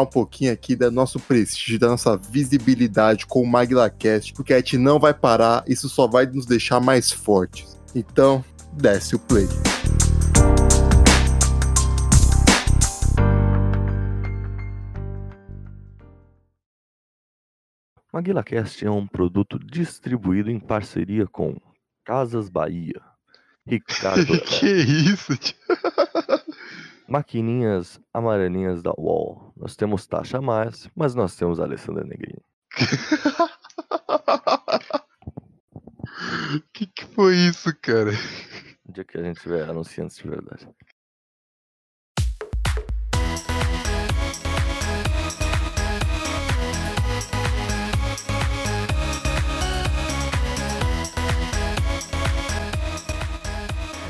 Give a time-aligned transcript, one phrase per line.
[0.00, 4.76] um pouquinho aqui do nosso prestígio, da nossa visibilidade com o MaglaCast, porque a gente
[4.76, 7.78] não vai parar, isso só vai nos deixar mais fortes.
[7.94, 9.46] Então, desce o play.
[18.16, 21.54] MaguilaCast é um produto distribuído em parceria com
[22.02, 23.02] Casas Bahia,
[23.66, 25.54] Ricardo que isso, tio?
[27.08, 29.52] Maquininhas Amarelinhas da UOL.
[29.56, 32.42] Nós temos taxa a mais, mas nós temos a Alessandra Negrini.
[36.72, 38.10] que que foi isso, cara?
[38.88, 40.68] O dia que a gente tiver anunciantes de verdade.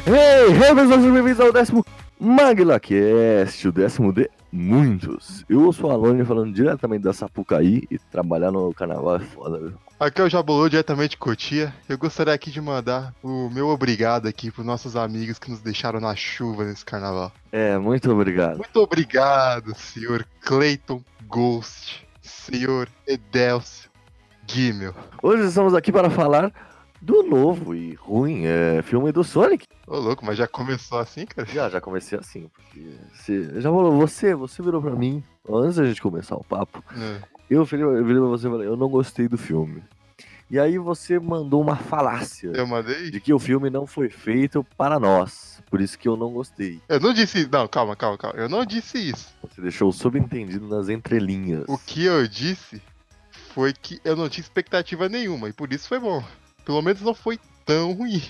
[0.06, 1.84] Hey, hey, pessoal, bem-vindos ao décimo
[2.18, 5.44] MaglaCast, o décimo de muitos.
[5.48, 9.74] Eu sou a Alone falando diretamente da Sapucaí e trabalhar no carnaval é foda, viu?
[10.00, 11.74] Aqui é o Jabolô, diretamente de Cotia.
[11.88, 16.00] Eu gostaria aqui de mandar o meu obrigado aqui pros nossos amigos que nos deixaram
[16.00, 17.32] na chuva nesse carnaval.
[17.52, 18.58] É, muito obrigado.
[18.58, 23.90] Muito obrigado, senhor Clayton Ghost, senhor Edelcio
[24.46, 24.94] Gimmel.
[25.22, 26.52] Hoje estamos aqui para falar
[27.06, 29.64] do novo e ruim é, filme do Sonic.
[29.86, 31.46] Ô louco, mas já começou assim, cara?
[31.48, 35.84] Já, já comecei assim, porque você, já falou, você, você virou pra mim, antes da
[35.86, 37.20] gente começar o papo, É.
[37.48, 39.82] eu virei, eu virei pra você e falei, eu não gostei do filme.
[40.50, 43.10] E aí você mandou uma falácia Eu mandei?
[43.10, 46.80] de que o filme não foi feito para nós, por isso que eu não gostei.
[46.88, 47.48] Eu não disse.
[47.50, 48.38] Não, calma, calma, calma.
[48.38, 49.34] Eu não disse isso.
[49.42, 51.64] Você deixou subentendido nas entrelinhas.
[51.68, 52.80] O que eu disse
[53.54, 56.22] foi que eu não tinha expectativa nenhuma e por isso foi bom.
[56.66, 58.20] Pelo menos não foi tão ruim.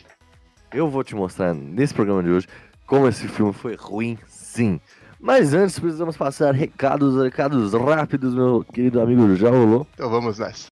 [0.70, 2.46] Eu vou te mostrar nesse programa de hoje
[2.86, 4.78] como esse filme foi ruim, sim.
[5.18, 9.86] Mas antes precisamos passar recados, recados rápidos, meu querido amigo já rolou.
[9.94, 10.66] Então vamos nessa.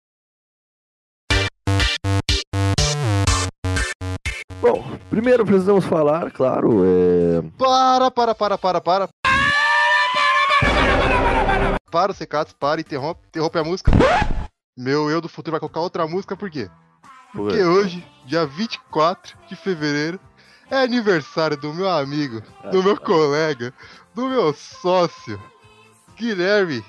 [4.61, 7.41] Bom, primeiro precisamos falar, claro, é...
[7.57, 9.09] Para, para, para, para, para.
[11.91, 13.91] Para os recados, para, interrompe, interrompe a música.
[14.77, 16.69] Meu eu do futuro vai colocar outra música, por quê?
[17.35, 20.21] Porque hoje, dia 24 de fevereiro,
[20.71, 22.41] é aniversário do meu amigo,
[22.71, 23.73] do meu colega,
[24.15, 25.41] do meu sócio,
[26.17, 26.85] Guilherme,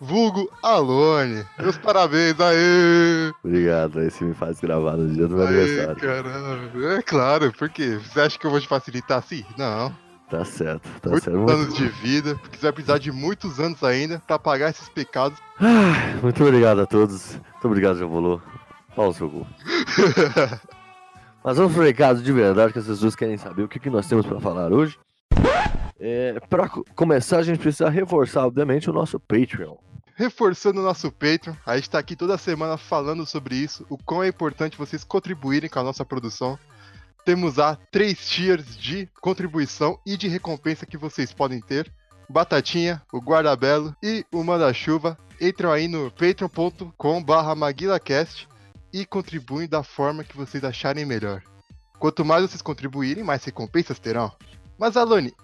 [0.00, 1.44] vulgo Alone.
[1.58, 3.32] Meus parabéns, aê!
[3.42, 6.00] Obrigado, esse me faz gravar no dia do meu Aê, aniversário.
[6.00, 6.94] caramba.
[6.94, 7.98] É claro, por quê?
[8.02, 9.44] Você acha que eu vou te facilitar assim?
[9.56, 9.92] Não.
[10.30, 11.50] Tá certo, tá muitos certo.
[11.50, 15.38] anos de vida, porque você vai precisar de muitos anos ainda pra pagar esses pecados.
[15.58, 17.32] Ai, muito obrigado a todos.
[17.32, 18.38] Muito obrigado, Javolô.
[18.38, 18.57] Fala
[19.06, 19.46] o seu gol.
[21.44, 24.06] Mas vamos pro recado de verdade, que as pessoas querem saber o que, que nós
[24.08, 24.98] temos pra falar hoje.
[25.98, 26.34] É,
[26.68, 29.76] co- começar, a gente precisa reforçar, obviamente, o nosso Patreon.
[30.14, 34.22] Reforçando o nosso Patreon, a gente tá aqui toda semana falando sobre isso, o quão
[34.22, 36.58] é importante vocês contribuírem com a nossa produção.
[37.24, 41.90] Temos lá três tiers de contribuição e de recompensa que vocês podem ter.
[42.28, 45.16] Batatinha, o Guardabelo e o Manda-Chuva.
[45.40, 48.48] Entram aí no patreon.com barra maguilacast
[48.92, 51.42] e contribuem da forma que vocês acharem melhor.
[51.98, 54.32] Quanto mais vocês contribuírem, mais recompensas terão.
[54.78, 55.34] Mas Alone,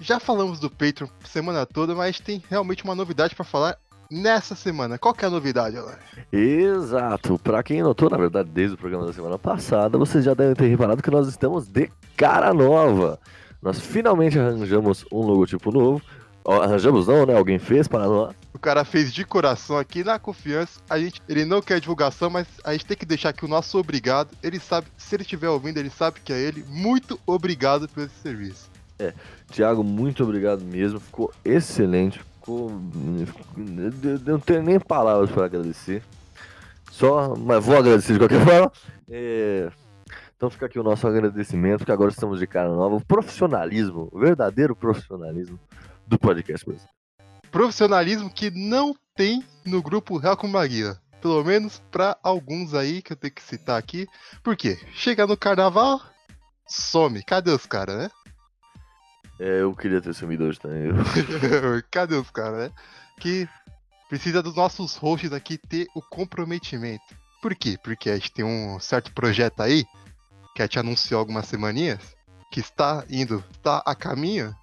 [0.00, 3.76] já falamos do Patreon semana toda, mas tem realmente uma novidade pra falar
[4.10, 4.98] nessa semana.
[4.98, 5.98] Qual que é a novidade, Alane?
[6.32, 7.38] Exato.
[7.38, 10.68] Pra quem notou, na verdade, desde o programa da semana passada, vocês já devem ter
[10.68, 13.18] reparado que nós estamos de cara nova.
[13.60, 16.00] Nós finalmente arranjamos um logotipo novo.
[16.46, 17.36] Arranjamos não, né?
[17.36, 18.34] Alguém fez para nós.
[18.58, 20.80] O cara fez de coração aqui na confiança.
[20.90, 23.78] A gente, ele não quer divulgação, mas a gente tem que deixar aqui o nosso
[23.78, 24.30] obrigado.
[24.42, 26.64] Ele sabe, se ele estiver ouvindo, ele sabe que é ele.
[26.66, 28.68] Muito obrigado por esse serviço.
[29.52, 30.98] Tiago, muito obrigado mesmo.
[30.98, 32.18] Ficou excelente.
[32.18, 32.72] Ficou.
[34.02, 36.02] Eu não tenho nem palavras para agradecer.
[36.90, 38.72] Só, mas vou agradecer de qualquer forma.
[39.08, 39.70] É,
[40.36, 42.96] Então fica aqui o nosso agradecimento, que agora estamos de cara nova.
[42.96, 45.60] O profissionalismo, o verdadeiro profissionalismo
[46.08, 46.97] do podcast brasileiro.
[47.50, 51.00] Profissionalismo que não tem no grupo Real com Maguila.
[51.20, 54.06] Pelo menos pra alguns aí que eu tenho que citar aqui.
[54.42, 54.78] Por quê?
[54.92, 56.00] Chega no carnaval,
[56.66, 57.22] some.
[57.24, 58.10] Cadê os caras, né?
[59.40, 60.90] É, eu queria ter sumido hoje também.
[61.90, 62.72] Cadê os caras, né?
[63.20, 63.48] Que
[64.08, 67.04] precisa dos nossos hosts aqui ter o comprometimento.
[67.40, 67.78] Por quê?
[67.82, 69.84] Porque a gente tem um certo projeto aí,
[70.54, 72.16] que a gente anunciou algumas semaninhas,
[72.50, 74.54] que está indo, está a caminho,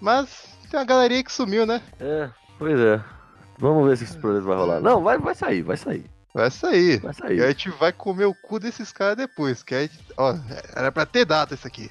[0.00, 1.80] mas tem uma galerinha que sumiu, né?
[2.00, 3.02] É, pois é.
[3.58, 4.80] Vamos ver se esse projeto vai rolar.
[4.80, 6.04] Não, vai, vai sair, vai sair.
[6.34, 6.98] Vai sair.
[7.00, 7.42] Vai E sair.
[7.42, 10.34] a gente vai comer o cu desses caras depois, que a gente, ó,
[10.74, 11.90] era pra ter data isso aqui.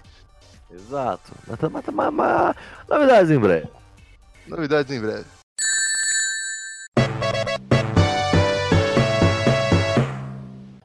[0.72, 1.32] Exato.
[1.48, 2.56] Mas, tá- mas, tá- mas, mas,
[2.88, 3.68] novidades em breve.
[4.48, 5.26] Novidades em breve.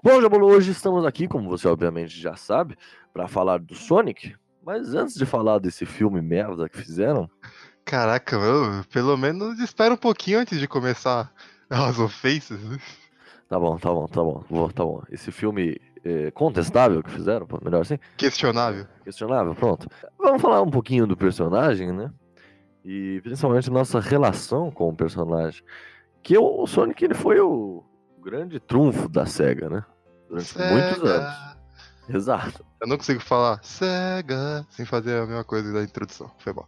[0.03, 2.77] Bom, Jabolo, hoje estamos aqui, como você obviamente já sabe,
[3.13, 4.35] para falar do Sonic.
[4.65, 7.29] Mas antes de falar desse filme merda que fizeram,
[7.85, 11.33] Caraca, eu pelo menos espera um pouquinho antes de começar
[11.69, 12.61] as ofensas.
[13.49, 15.03] tá bom, tá bom, tá bom, vou, tá bom.
[15.11, 18.87] Esse filme é, contestável que fizeram, melhor assim, Questionável.
[19.05, 19.89] questionável, pronto.
[20.19, 22.13] Vamos falar um pouquinho do personagem, né?
[22.85, 25.63] E principalmente nossa relação com o personagem.
[26.23, 27.83] Que o Sonic ele foi o
[28.23, 29.85] grande trunfo da SEGA, né?
[30.29, 31.13] Durante muitos Sega.
[31.13, 31.51] anos.
[32.09, 32.65] Exato.
[32.81, 36.31] Eu não consigo falar Sega sem fazer a mesma coisa da introdução.
[36.39, 36.67] Foi bom.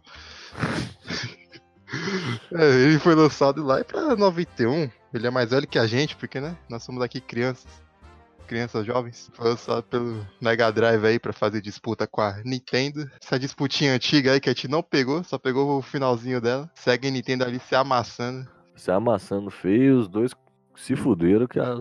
[2.51, 4.89] É, ele foi lançado lá pra 91.
[5.13, 6.57] Ele é mais velho que a gente, porque, né?
[6.69, 7.67] Nós somos aqui crianças.
[8.47, 9.29] Crianças jovens.
[9.33, 13.09] Foi lançado pelo Mega Drive aí pra fazer disputa com a Nintendo.
[13.21, 16.69] Essa disputinha antiga aí que a gente não pegou, só pegou o finalzinho dela.
[16.75, 18.47] Segue a Nintendo ali se amassando.
[18.75, 20.33] Se amassando feio, os dois
[20.75, 21.73] se fuderam que a,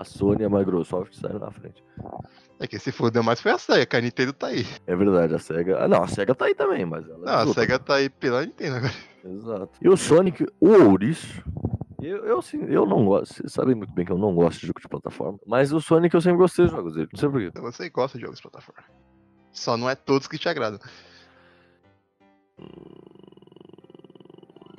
[0.00, 1.82] a Sony e a Microsoft saíram na frente.
[2.60, 4.66] É que se fodeu mais foi a SEGA, que a Nintendo tá aí.
[4.86, 5.84] É verdade, a SEGA.
[5.84, 7.18] Ah, não, a SEGA tá aí também, mas ela.
[7.18, 7.60] Não, a luta.
[7.60, 8.94] SEGA tá aí pela Nintendo agora.
[9.24, 9.70] Exato.
[9.80, 11.42] E o Sonic, o ouriço.
[12.00, 13.34] Eu, eu, assim, eu não gosto.
[13.34, 15.38] Vocês sabem muito bem que eu não gosto de jogo de plataforma.
[15.46, 17.08] Mas o Sonic eu sempre gostei dos jogos dele.
[17.12, 17.60] Não sei porquê.
[17.60, 18.84] Você gosta de jogos de plataforma.
[19.50, 20.78] Só não é todos que te agradam.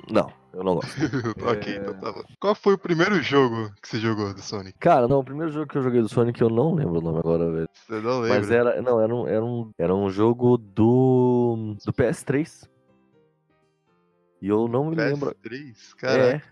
[0.08, 0.90] Não, eu não gosto.
[1.46, 1.76] ok, É.
[1.76, 2.22] então tá bom.
[2.40, 4.78] Qual foi o primeiro jogo que você jogou do Sonic?
[4.78, 7.18] Cara, não, o primeiro jogo que eu joguei do Sonic eu não lembro o nome
[7.18, 7.68] agora, velho.
[7.72, 8.38] Você não lembra?
[8.38, 8.82] Mas era.
[8.82, 11.76] Não, era um, era um, era um jogo do.
[11.84, 12.68] do PS3.
[14.40, 15.34] E eu não me lembro.
[15.44, 15.94] PS3?
[15.96, 16.42] Cara, É.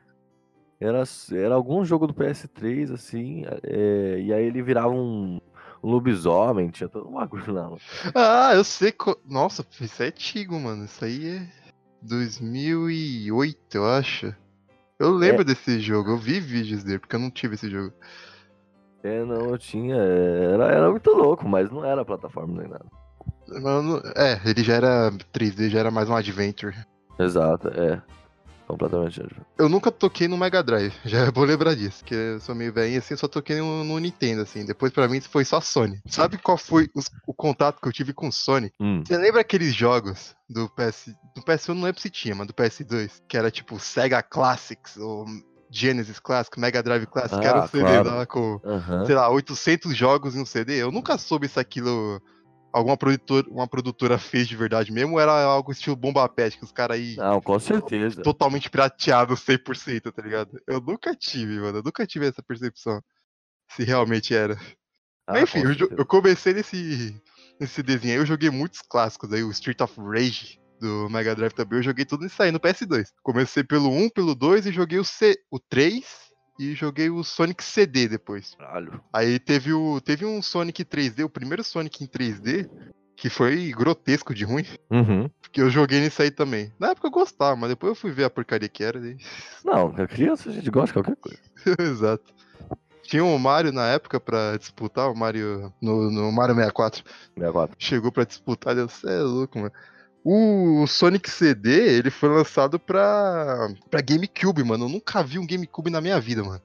[0.80, 1.02] Era,
[1.32, 5.40] era algum jogo do PS3, assim, é, e aí ele virava um,
[5.82, 7.62] um lobisomem, tinha todo um bagulho lá.
[7.64, 7.78] mano.
[8.14, 8.92] Ah, eu sei.
[8.92, 9.16] Co...
[9.24, 10.84] Nossa, isso é antigo, mano.
[10.84, 11.48] Isso aí é
[12.04, 14.34] 2008, eu acho.
[14.98, 15.44] Eu lembro É.
[15.44, 17.92] desse jogo, eu vi vídeos dele, porque eu não tive esse jogo.
[19.02, 19.96] É, não, eu tinha.
[19.96, 22.86] Era, era muito louco, mas não era plataforma nem nada.
[24.16, 26.74] É, ele já era 3D, já era mais um adventure.
[27.18, 28.00] Exato, é.
[28.66, 29.20] Completamente.
[29.58, 32.72] Eu nunca toquei no Mega Drive, já é bom lembrar disso, porque eu sou meio
[32.72, 34.64] velhinho assim, eu só toquei no, no Nintendo, assim.
[34.64, 36.00] Depois pra mim foi só Sony.
[36.06, 38.72] Sabe qual foi os- o contato que eu tive com Sony?
[38.80, 41.14] Hum, Você lembra aqueles jogos do PS.
[41.34, 44.96] Do PS1 eu não lembro se tinha, mas do PS2, que era tipo Sega Classics
[44.96, 45.26] ou
[45.70, 48.10] Genesis Classic, Mega Drive Classic, que era um Ah, CD claro.
[48.10, 49.04] lá com, aham.
[49.04, 50.74] sei lá, 800 jogos em um CD.
[50.82, 52.20] Eu nunca soube se aquilo
[52.74, 56.64] alguma produtora, uma produtora fez de verdade mesmo ou era algo estilo Bomba Pet, que
[56.64, 58.20] os caras aí Não, com certeza.
[58.20, 60.60] totalmente pirateados 100%, tá ligado?
[60.66, 63.00] Eu nunca tive, mano, eu nunca tive essa percepção.
[63.70, 64.58] Se realmente era.
[65.26, 67.18] Ah, enfim, eu, eu comecei nesse,
[67.60, 71.52] nesse desenho aí, eu joguei muitos clássicos aí, o Street of Rage do Mega Drive
[71.52, 73.06] também, eu joguei tudo isso aí no PS2.
[73.22, 76.04] Comecei pelo 1, pelo 2 e joguei o, C, o 3
[76.58, 78.54] e joguei o Sonic CD depois.
[78.56, 79.00] Caralho.
[79.12, 82.68] Aí teve, o, teve um Sonic 3D, o primeiro Sonic em 3D,
[83.16, 85.30] que foi grotesco de ruim, Uhum.
[85.40, 86.72] porque eu joguei nisso aí também.
[86.78, 88.98] Na época eu gostava, mas depois eu fui ver a porcaria que era.
[88.98, 89.16] E...
[89.64, 91.40] Não, a criança a gente gosta de qualquer coisa.
[91.80, 92.34] Exato.
[93.02, 97.04] Tinha o Mario na época pra disputar, o Mario no, no Mario 64.
[97.36, 97.76] 64.
[97.78, 99.72] chegou pra disputar, deu, cê é louco, mano.
[100.24, 104.86] O Sonic CD, ele foi lançado pra, pra GameCube, mano.
[104.86, 106.62] Eu nunca vi um GameCube na minha vida, mano.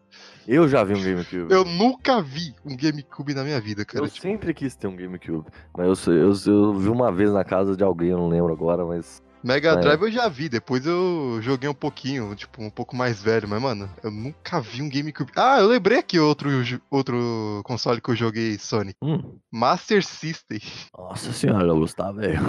[0.47, 1.53] Eu já vi um GameCube.
[1.53, 4.05] Eu nunca vi um GameCube na minha vida, cara.
[4.05, 5.45] Eu Tipo, sempre quis ter um GameCube.
[5.77, 8.85] Mas eu, eu, eu vi uma vez na casa de alguém, eu não lembro agora,
[8.85, 9.21] mas.
[9.43, 9.75] Mega É.
[9.77, 13.61] Drive eu já vi, depois eu joguei um pouquinho, tipo, um pouco mais velho, mas,
[13.61, 15.31] mano, eu nunca vi um GameCube.
[15.35, 16.49] Ah, eu lembrei aqui outro,
[16.89, 18.95] outro console que eu joguei Sonic.
[19.01, 20.59] Hum, Master System.
[20.97, 22.39] nossa senhora, Gustavo, velho.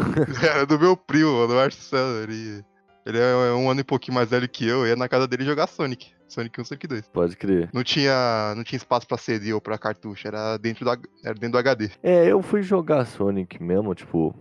[0.42, 2.22] Era do meu primo, mano, o Marcelo.
[2.22, 2.64] Ele,
[3.06, 5.44] ele é um ano e pouquinho mais velho que eu, eu ia na casa dele
[5.44, 6.12] jogar Sonic.
[6.28, 7.08] Sonic 1, Sonic 2.
[7.08, 7.70] Pode crer.
[7.72, 11.52] Não tinha, não tinha espaço pra CD ou pra cartucho, era dentro, da, era dentro
[11.52, 11.90] do HD.
[12.02, 14.34] É, eu fui jogar Sonic mesmo, tipo,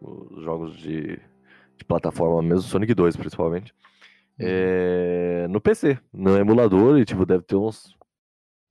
[0.00, 1.18] os jogos de,
[1.82, 3.74] de plataforma mesmo, Sonic 2 principalmente.
[4.38, 7.96] É, no PC, no emulador, e tipo, deve ter uns.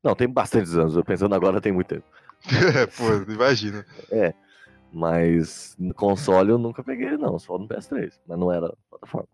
[0.04, 2.06] Não, tem bastantes anos, eu pensando agora tem muito tempo.
[2.98, 3.86] Pô, imagina.
[4.92, 8.12] Mas no console eu nunca peguei, não, só no PS3.
[8.28, 9.28] Mas não era plataforma.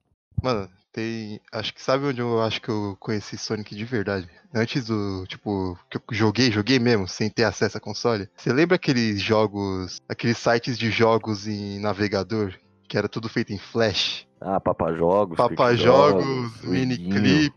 [0.43, 1.41] Mano, tem.
[1.51, 4.29] Acho que sabe onde eu acho que eu conheci Sonic de verdade?
[4.53, 5.25] Antes do.
[5.25, 8.29] Tipo, que eu joguei, joguei mesmo, sem ter acesso a console.
[8.35, 9.99] Você lembra aqueles jogos.
[10.07, 12.53] Aqueles sites de jogos em navegador?
[12.87, 14.25] Que era tudo feito em Flash?
[14.39, 15.35] Ah, Papajogos.
[15.35, 17.53] Papajogos, Jogos, miniclip,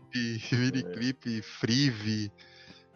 [0.51, 2.31] miniclip, Frive.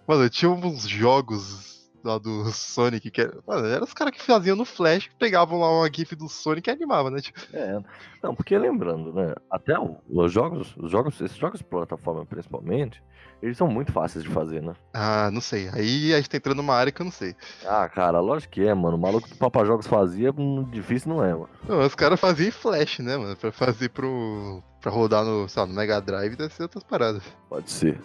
[0.07, 1.74] Mano, tinha uns jogos
[2.05, 3.37] lá do Sonic que era.
[3.45, 6.69] Mano, eram os caras que faziam no Flash, que pegavam lá uma GIF do Sonic
[6.69, 7.21] e animavam, né?
[7.21, 7.79] Tipo, É,
[8.23, 9.33] não, porque lembrando, né?
[9.49, 13.01] Até os jogos, os jogos, esses jogos de plataforma principalmente,
[13.41, 14.73] eles são muito fáceis de fazer, né?
[14.93, 15.69] ah, não sei.
[15.69, 17.35] Aí a gente tá entrando numa área que eu não sei.
[17.65, 18.97] Ah, cara, lógico que é, mano.
[18.97, 21.49] O maluco do Papajogos fazia, hum, difícil não é, mano.
[21.67, 23.35] Não, os caras faziam em Flash, né, mano?
[23.35, 24.63] Pra fazer pro.
[24.81, 27.23] pra rodar no, sei lá, no Mega Drive deve ser outras paradas.
[27.49, 27.99] Pode ser.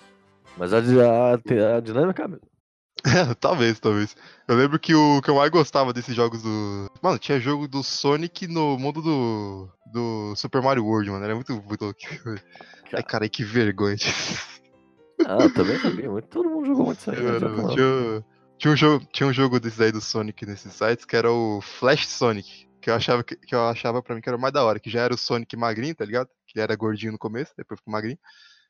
[0.59, 2.28] Mas a, a, a dinâmica
[3.04, 4.16] é talvez, talvez.
[4.47, 6.90] Eu lembro que o que eu mais gostava desses jogos do.
[7.02, 9.69] Mano, tinha jogo do Sonic no mundo do.
[9.92, 11.25] do Super Mario World, mano.
[11.25, 12.00] Era muito, muito louco.
[12.92, 13.97] Ai, cara, que vergonha.
[15.26, 16.28] Ah, eu também muito.
[16.28, 17.16] Todo mundo jogou muito isso aí.
[17.16, 18.25] tinha,
[18.59, 21.61] tinha um jogo, tinha um jogo desses aí do Sonic nesses sites que era o
[21.61, 22.69] Flash Sonic.
[22.80, 24.80] Que eu achava que, que eu achava pra mim que era o mais da hora,
[24.80, 26.28] que já era o Sonic magrinho, tá ligado?
[26.47, 28.19] Que ele era gordinho no começo, depois ficou magrinho.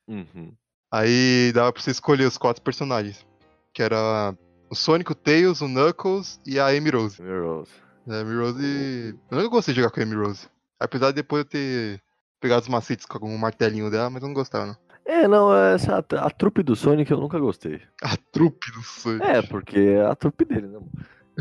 [0.08, 0.52] Uhum.
[0.92, 3.25] Aí dava pra você escolher os quatro personagens.
[3.73, 4.35] Que era
[4.71, 7.23] o Sonic, o Tails, o Knuckles e a Amy Rose.
[7.23, 7.69] Heroes.
[8.09, 9.15] A Amy Rose.
[9.31, 10.49] Eu nunca gostei de jogar com a Amy Rose.
[10.79, 12.03] Apesar de depois eu ter
[12.41, 14.77] pegado os macetes com o martelinho dela, mas eu não gostava, não.
[15.05, 17.81] É, não, essa, a, a trupe do Sonic eu nunca gostei.
[18.03, 19.25] A trupe do Sonic.
[19.25, 20.79] É, porque é a trupe dele, né?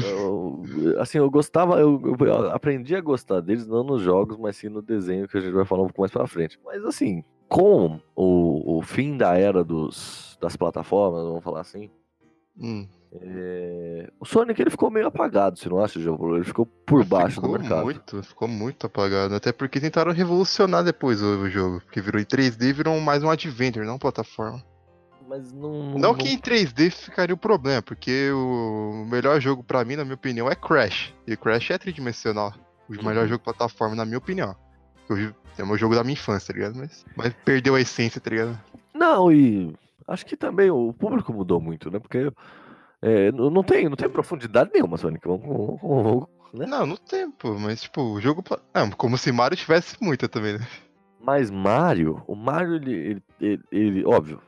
[0.02, 0.64] Eu-
[1.00, 4.82] assim, eu gostava, eu, eu aprendi a gostar deles não nos jogos, mas sim no
[4.82, 6.60] desenho que a gente vai falar um pouco mais pra frente.
[6.64, 11.90] Mas assim, com o, o fim da era dos, das plataformas, vamos falar assim,
[12.62, 12.88] Hum.
[13.22, 16.36] é, o Sonic ele ficou meio apagado, você não acha, João?
[16.36, 17.84] Ele ficou por baixo ficou do mercado.
[17.84, 19.34] Muito, ficou muito apagado.
[19.34, 21.82] Até porque tentaram revolucionar depois o, jogo.
[21.82, 24.64] Porque virou em 3D e virou mais um adventure, não plataforma.
[25.28, 25.98] Mas não.
[25.98, 30.16] Não que em 3D ficaria o problema, porque o melhor jogo pra mim, na minha
[30.16, 31.14] opinião, é Crash.
[31.28, 32.54] E Crash é tridimensional.
[32.90, 33.28] O melhor Uhum.
[33.30, 34.56] jogo plataforma, na minha opinião.
[35.08, 36.78] Eu- É o meu jogo da minha infância, tá ligado?
[36.78, 38.58] Mas, mas perdeu a essência, tá ligado?
[38.94, 39.76] Não, e
[40.10, 42.00] acho que também o público mudou muito, né?
[42.00, 42.32] Porque
[43.02, 45.28] é, não tem, não tem profundidade nenhuma, Sonic.
[45.28, 46.66] Vamos, vamos- né?
[46.66, 47.54] Não, não tem, pô.
[47.60, 48.44] Mas, tipo, o jogo.
[48.74, 50.68] Não, como se Mario tivesse muita também, né?
[51.22, 54.42] Mas Mario, o Mario, ele, ele, ele- ele- óbvio,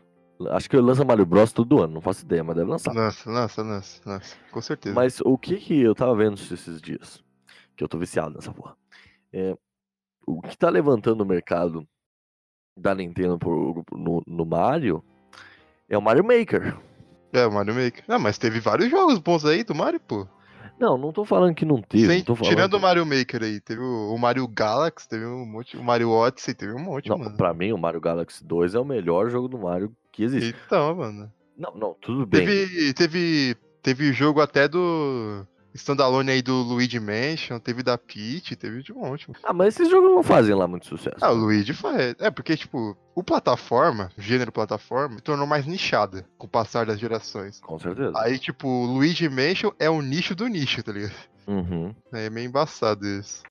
[0.51, 2.93] acho que ele lança Mario Bros todo ano, não faço ideia, mas deve lançar.
[2.93, 4.35] Nossa, nossa, nossa, nossa.
[4.51, 4.95] Com certeza.
[4.95, 7.21] Mas o que que eu tava vendo esses dias,
[7.75, 8.75] que eu tô viciado nessa porra,
[9.33, 9.55] é,
[10.25, 11.85] o que tá levantando o mercado
[12.77, 15.03] da Nintendo pro- no, no Mario
[15.91, 16.75] é o Mario Maker.
[17.33, 18.03] É, o Mario Maker.
[18.07, 20.27] Não, mas teve vários jogos bons aí do Mario, pô.
[20.79, 23.59] Não, não tô falando que não teve, Sem- não tirando que- o Mario Maker aí,
[23.61, 27.17] teve o, o Mario Galaxy, teve um monte, o Mario Odyssey, teve um monte, Não,
[27.19, 27.37] mano.
[27.37, 30.55] pra mim, o Mario Galaxy 2 é o melhor jogo do Mario que existe.
[30.65, 31.31] Então, mano.
[31.55, 32.45] Não, não, tudo bem.
[32.45, 38.83] Teve, teve, teve jogo até do standalone aí do Luigi Mansion, teve da Peach, teve
[38.83, 39.27] de um monte.
[39.43, 41.17] Ah, mas esses jogos não fazem lá muito sucesso.
[41.21, 42.15] Ah, o Luigi faz.
[42.19, 46.99] É, porque, tipo, o plataforma, o gênero plataforma, tornou mais nichada com o passar das
[46.99, 47.59] gerações.
[47.59, 48.13] Com certeza.
[48.17, 51.15] Aí, tipo, o Luigi Mansion é o nicho do nicho, tá ligado?
[51.47, 51.93] Uhum.
[52.13, 53.43] É meio embaçado isso.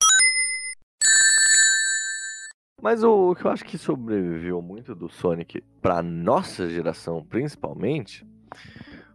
[2.81, 8.25] Mas o que eu acho que sobreviveu muito do Sonic pra nossa geração, principalmente,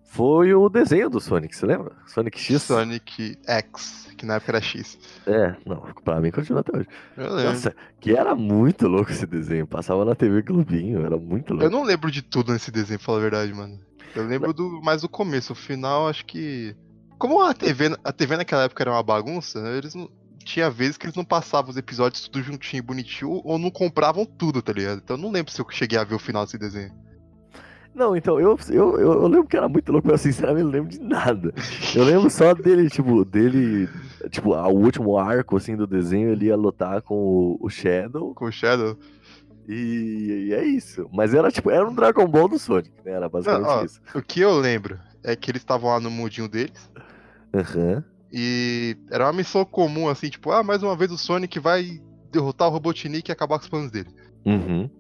[0.07, 1.93] foi o desenho do Sonic, você lembra?
[2.07, 2.63] Sonic X?
[2.63, 4.99] Sonic X, que na época era X.
[5.27, 6.89] É, não, pra mim continua até hoje.
[7.17, 7.53] Eu lembro.
[7.53, 9.67] Nossa, que era muito louco esse desenho.
[9.67, 11.65] Passava na TV Globinho, era muito louco.
[11.67, 13.79] Eu não lembro de tudo nesse desenho, pra falar a verdade, mano.
[14.15, 16.75] Eu lembro do mais do começo, o final acho que.
[17.19, 20.09] Como a TV, a TV naquela época era uma bagunça, né, eles não.
[20.45, 24.25] Tinha vezes que eles não passavam os episódios tudo juntinho, bonitinho, ou- ou não compravam
[24.25, 25.01] tudo, tá ligado?
[25.03, 26.93] Então eu não lembro se eu cheguei a ver o final desse desenho.
[27.97, 31.01] Não, então, eu, eu, eu, lembro que era muito louco, mas sinceramente não lembro de
[31.01, 31.55] nada.
[31.95, 33.89] Eu lembro só dele, tipo, dele.
[34.29, 38.35] Tipo, o último arco assim do desenho, ele ia lutar com o, o Shadow.
[38.35, 38.99] Com o Shadow.
[39.67, 41.09] E, e é isso.
[41.11, 43.13] Mas era tipo, era um Dragon Ball do Sonic, né?
[43.13, 43.85] Era basicamente Não, ó.
[43.85, 43.99] isso.
[44.15, 46.93] O que eu lembro é que eles estavam lá no mundinho deles.
[47.55, 48.05] Aham.
[48.31, 51.99] E era uma missão comum, assim, tipo, ah, mais uma vez o Sonic vai
[52.31, 54.11] derrotar o Robotnik e acabar com os planos dele.
[54.45, 54.91] Uhum.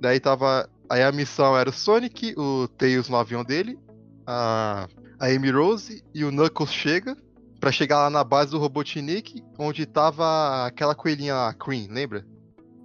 [0.00, 0.68] Daí tava.
[0.88, 3.78] Aí a missão era o Sonic, o Tails no avião dele,
[4.26, 4.86] a,
[5.18, 7.16] a Amy Rose e o Knuckles chega
[7.60, 12.24] pra chegar lá na base do Robotnik, onde tava aquela coelhinha lá, a Cream, lembra?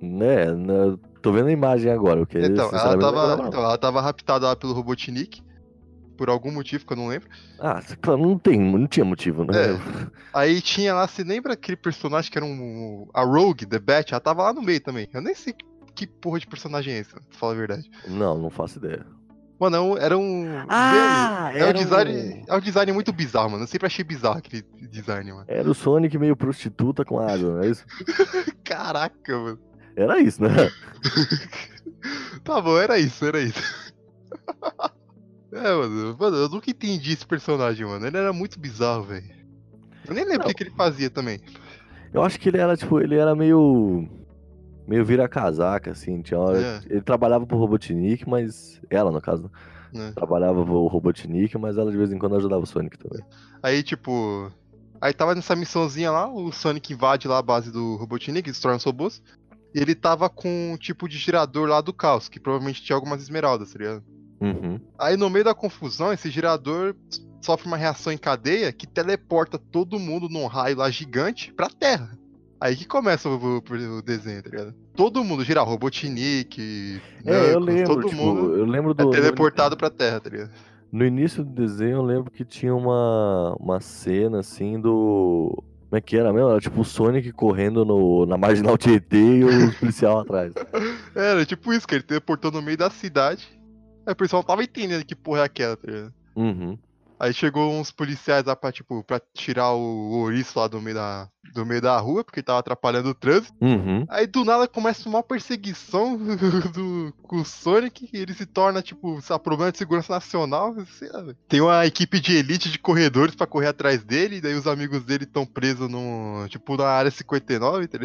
[0.02, 0.46] Né,
[1.22, 4.56] tô vendo a imagem agora, o que Então, ela tava, então, ela tava raptada lá
[4.56, 5.44] pelo Robotnik.
[6.18, 7.28] por algum motivo que eu não lembro.
[7.60, 9.54] Ah, claro, não tem, não tinha motivo, né?
[9.74, 9.80] É.
[10.34, 13.08] Aí tinha lá, você lembra aquele personagem que era um.
[13.14, 14.14] A Rogue, The Bat?
[14.14, 15.08] Ela tava lá no meio também.
[15.14, 15.54] Eu nem sei
[15.96, 17.90] que, porra de personagem é esse, pra falar a verdade.
[18.08, 19.06] Não, não faço ideia.
[19.60, 20.46] Mano, é um- era um.
[20.68, 22.44] Ah, é um design.
[22.48, 23.64] É um design muito bizarro, mano.
[23.64, 25.46] Eu sempre achei bizarro aquele design, mano.
[25.48, 27.86] Era o Sonic meio prostituta com água, não é isso?
[28.66, 29.60] Caraca, mano.
[29.96, 30.50] Era isso, né?
[32.44, 33.62] Tá bom, era isso, era isso.
[35.54, 38.06] é, mano, mano, eu nunca entendi esse personagem, mano.
[38.08, 39.30] Ele era muito bizarro, velho.
[40.08, 41.40] Eu nem lembro o que, que ele fazia também.
[42.12, 44.10] Eu acho que ele era, tipo, ele era meio.
[44.88, 46.22] Meio vira-casaca, assim.
[46.22, 46.60] Tinha hora...
[46.60, 46.82] É.
[46.90, 48.82] Ele trabalhava pro Robotnik, mas.
[48.90, 49.50] Ela, no caso, né?
[49.94, 50.12] Né?
[50.16, 53.24] Trabalhava pro Robotnik, mas ela de vez em quando ajudava o Sonic também.
[53.62, 54.52] Aí, tipo.
[55.00, 58.84] Aí tava nessa missãozinha lá, o Sonic invade lá a base do Robotnik, destrói os
[58.84, 59.22] robôs.
[59.74, 63.22] E ele tava com um tipo de girador lá do caos, que provavelmente tinha algumas
[63.22, 64.04] esmeraldas, tá ligado?
[64.40, 64.80] Uhum.
[65.00, 66.96] Aí no meio da confusão, esse girador
[67.42, 72.12] sofre uma reação em cadeia que teleporta todo mundo num raio lá gigante pra Terra.
[72.62, 74.74] Aí que começa o, o- o desenho, tá ligado?
[74.96, 79.10] Todo mundo gira Robotnik, É, eu lembro, todo tipo, mundo eu lembro é do.
[79.10, 80.52] teleportado pra Terra, tá ligado?
[80.92, 85.64] No início do desenho eu lembro que tinha uma, uma cena assim do.
[85.90, 86.50] Como é que era mesmo?
[86.50, 90.54] Era tipo o Sonic correndo no, na marginal Tietê e os policial atrás.
[91.16, 93.46] Era tipo isso, que ele teleportou no meio da cidade.
[94.06, 96.14] Aí o pessoal tava entendendo que porra é aquela, tá ligado?
[96.36, 96.78] Uhum.
[97.22, 101.30] Aí chegou uns policiais lá pra, tipo, pra tirar o ouriço lá do meio da,
[101.54, 103.54] do meio da rua, porque ele tava atrapalhando o trânsito.
[103.62, 104.04] Uhum.
[104.10, 106.18] Aí do nada começa uma perseguição
[106.74, 110.76] do, com o Sonic e ele se torna, tipo, lá, problema de segurança nacional.
[110.98, 111.24] sei lá.
[111.48, 115.04] Tem uma equipe de elite de corredores pra correr atrás dele, e daí os amigos
[115.04, 116.48] dele estão presos no.
[116.50, 118.00] Tipo, na área 59, tá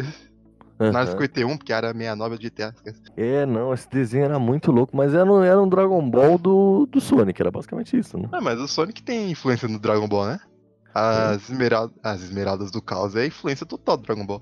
[0.85, 0.93] ligado?
[0.93, 1.19] Na área aham.
[1.19, 3.01] 51, porque a área 69 é de esquece.
[3.15, 6.85] É, não, esse desenho era muito louco, mas era um, era um Dragon Ball do,
[6.85, 8.29] do Sonic, era basicamente isso, né?
[8.31, 10.39] Ah, mas o Sonic tem influência no Dragon Ball, né?
[10.93, 14.41] As, esmeralda, as esmeraldas do caos é a influência total do Dragon Ball.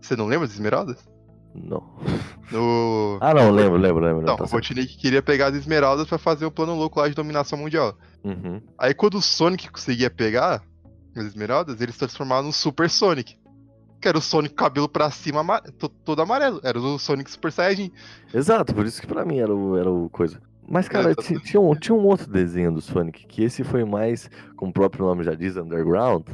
[0.00, 1.06] Você não lembra das esmeraldas?
[1.54, 1.82] Não.
[2.50, 3.18] No.
[3.20, 4.22] Ah, não, lembro, lembro, lembro.
[4.22, 4.46] Então, tá o.
[4.46, 7.98] Robotnik queria pegar as esmeraldas pra fazer o plano louco lá de dominação mundial.
[8.24, 8.62] Uhum.
[8.78, 10.62] Aí quando o Sonic conseguia pegar
[11.16, 13.36] as esmeraldas, ele se transformava no Super Sonic.
[14.00, 15.60] Que era o Sonic com o cabelo pra cima,
[16.04, 16.60] todo amarelo.
[16.62, 17.90] Era o Sonic Super Saiyajin.
[18.32, 20.40] Exato, por isso que pra mim era o, era o coisa.
[20.70, 24.30] Mas, cara, ti- tinha um, tinha um outro desenho do Sonic, que esse foi mais,
[24.54, 26.26] como o próprio nome já diz, underground,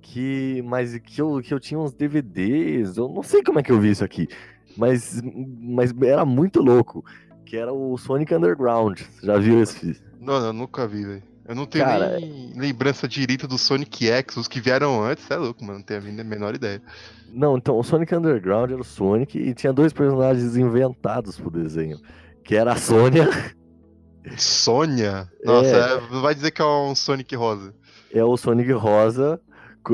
[0.00, 3.72] que, mas que eu, que eu tinha uns DVDs, eu não sei como é que
[3.72, 4.28] eu vi isso aqui,
[4.76, 5.20] mas,
[5.60, 7.04] mas era muito louco,
[7.44, 10.00] que era o Sonic Underground, Você já viu esse?
[10.20, 11.22] Não, não, eu nunca vi, velho.
[11.48, 15.36] Eu não tenho Cara, nem lembrança direita do Sonic X, os que vieram antes, é
[15.36, 15.78] louco, mano.
[15.78, 16.82] Não tenho a menor ideia.
[17.32, 22.00] Não, então, o Sonic Underground era o Sonic e tinha dois personagens inventados pro desenho,
[22.42, 23.28] que era a Sônia
[24.36, 25.30] Sônia?
[25.44, 25.92] Nossa, É.
[25.94, 27.74] é, não vai dizer que é um Sonic rosa.
[28.12, 29.40] é o Sonic Rosa,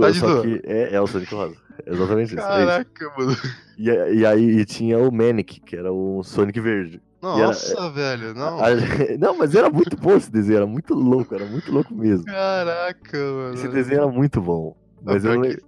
[0.01, 1.57] Tá só que é, é o Sonic Rosa.
[1.87, 2.41] Exatamente isso.
[2.41, 2.49] é isso.
[2.49, 3.37] Caraca, mano.
[3.77, 3.89] E,
[4.21, 7.01] e aí e tinha o Manic, que era o Sonic Verde.
[7.39, 8.59] Era- Nossa, velho, não.
[8.59, 8.71] A-
[9.19, 12.25] não, mas era muito bom esse desenho, era muito louco, era muito louco mesmo.
[12.25, 13.55] Caraca, mano.
[13.55, 14.77] Esse desenho era muito bom.
[15.03, 15.63] Não, Mas eu le-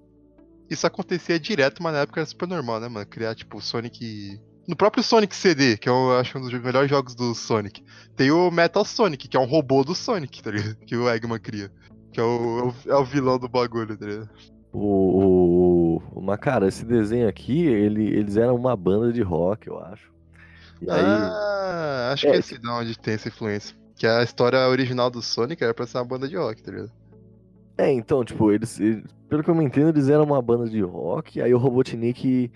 [0.71, 3.07] Isso acontecia direto, mas na época era super normal, né, mano?
[3.07, 4.41] Criar, tipo, Sonic.
[4.67, 7.85] No próprio Sonic CD, que eu acho um dos melhores jogos do Sonic,
[8.17, 10.77] tem o Metal Sonic, que é um robô do Sonic, tá ligado?
[10.87, 11.71] Que o Eggman cria.
[12.13, 14.31] Que é o, é o- é o vilão do bagulho, tá ligado?
[14.73, 19.79] o, o, mas, cara, esse desenho aqui, ele, eles eram uma banda de rock, eu
[19.79, 20.13] acho.
[20.81, 23.77] E aí, Ah, acho É, que é esse da onde tem essa influência.
[23.97, 26.93] Que a história original do Sonic era pra ser uma banda de rock, tá ligado?
[27.77, 30.81] é, então, tipo, eles, eles- pelo que eu me entendo, eles eram uma banda de
[30.81, 32.51] rock, aí o Robotnik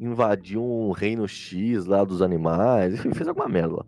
[0.00, 3.84] invadiu um reino X lá dos animais, enfim, fez alguma merda lá.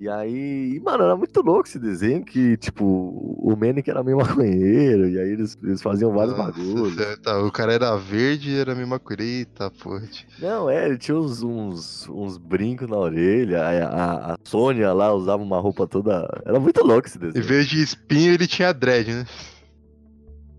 [0.00, 5.08] E aí, mano, era muito louco esse desenho, que, tipo, o Manic era meio maconheiro,
[5.08, 6.94] e aí eles, eles faziam vários Nossa, bagulhos.
[6.94, 9.20] cê- tá, o cara era verde e era a mesma cor.
[9.20, 10.02] Eita, porra.
[10.38, 15.12] Não, é, ele tinha uns, uns, uns brincos na orelha, a, a, a Sônia lá
[15.14, 16.28] usava uma roupa toda.
[16.44, 17.44] Era muito louco esse Em desenho.
[17.44, 19.24] vez de espinho, ele tinha dread, né?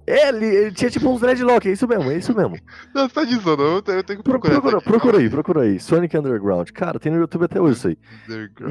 [0.08, 2.58] É, ele, ele tinha tipo uns dreadlock, é isso mesmo, é isso mesmo.
[2.94, 4.62] Não, você tá dizendo, eu tenho, eu tenho que Pro- procurar.
[4.62, 4.86] procura, aqui.
[4.90, 5.80] procura aí, procura aí.
[5.80, 6.70] Sonic Underground.
[6.72, 7.98] Cara, tem no YouTube até hoje isso aí.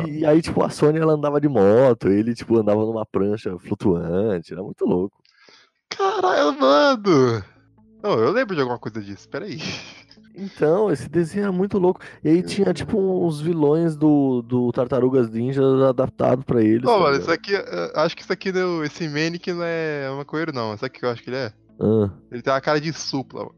[0.06, 4.52] E, aí, tipo, a Sônia ela andava de moto, ele, tipo, andava numa prancha flutuante,
[4.52, 5.16] era muito louco.
[5.88, 7.42] Caralho, mano!
[8.02, 9.58] Não, eu lembro de alguma coisa disso, peraí.
[10.34, 12.00] Então, esse desenho era muito louco.
[12.22, 16.82] E aí tinha, tipo, uns vilões do, do Tartarugas Ninja adaptado pra eles.
[16.82, 20.08] Não, tá mano, isso aqui, eh, acho que isso aqui, não, esse Manic não é
[20.16, 20.76] maconheiro, não.
[20.76, 21.52] Sabe o que eu acho que ele é?
[21.80, 22.10] Ah.
[22.32, 23.54] Ele tem uma cara de supla, mano.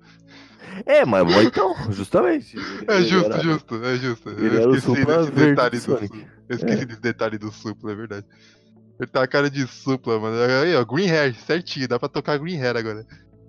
[0.85, 2.57] É, mas mas então, justamente.
[2.89, 4.29] É justo, era- justo, é justo.
[4.31, 6.17] ele era o supla verde do do.
[6.49, 8.27] Eu esqueci desse detalhe do supla, é verdade.
[8.99, 10.37] Ele tá a cara de supla, mano.
[10.63, 11.87] Aí, ó, Green Hair, certinho.
[11.89, 13.07] Dá pra tocar Green Hair agora.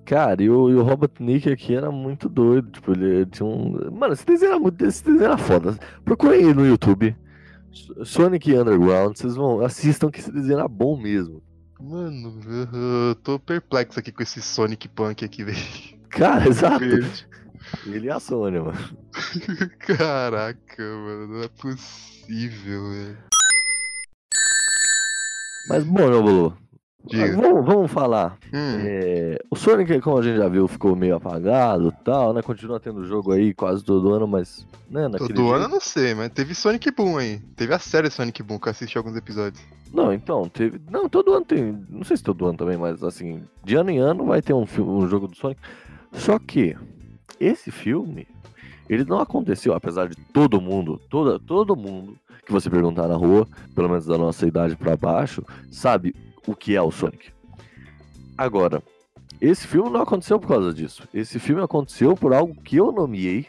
[0.07, 2.71] Cara, e o, e o Robert Nick aqui era muito doido.
[2.71, 3.91] Tipo, ele tinha um.
[3.91, 4.85] Mano, esse desenho era muito.
[4.85, 5.77] Esse desenho era foda.
[6.05, 7.13] Procurem aí no YouTube.
[8.05, 9.59] Sonic Underground, vocês vão.
[9.59, 11.43] Assistam que esse desenho era bom mesmo.
[11.77, 12.39] Mano,
[12.73, 15.57] eu, tô perplexo aqui com esse Sonic Punk aqui, velho.
[16.09, 16.79] Cara, exato.
[16.79, 17.27] Verde.
[17.85, 18.79] Ele e a Sônia, mano.
[19.79, 23.17] Caraca, mano, não é possível, velho.
[25.67, 26.66] Mas bom, meu Bolu.
[27.07, 27.35] Diga.
[27.35, 28.37] Vamos, vamos falar.
[28.53, 32.41] Hum, É, o Sonic, como a gente já viu, ficou meio apagado e tal, né?
[32.41, 34.65] Continua tendo jogo aí quase todo ano, mas.
[34.89, 37.39] Né, todo ano eu não sei, mas teve Sonic Boom aí.
[37.55, 39.61] Teve a série Sonic Boom que eu assisti alguns episódios.
[39.93, 40.79] Não, então, teve.
[40.91, 41.77] Não, todo ano tem.
[41.89, 44.65] Não sei se todo ano também, mas assim, de ano em ano vai ter um,
[44.65, 45.59] fi- um jogo do Sonic.
[46.13, 46.75] Só que
[47.39, 48.27] esse filme,
[48.89, 52.15] ele não aconteceu, apesar de todo mundo, toda, todo mundo
[52.45, 56.15] que você perguntar na rua, pelo menos da nossa idade pra baixo, sabe
[56.47, 57.31] o que é o Sonic.
[58.37, 58.81] Agora,
[59.39, 61.07] esse filme não aconteceu por causa disso.
[61.13, 63.45] Esse filme aconteceu por algo que eu nomeei.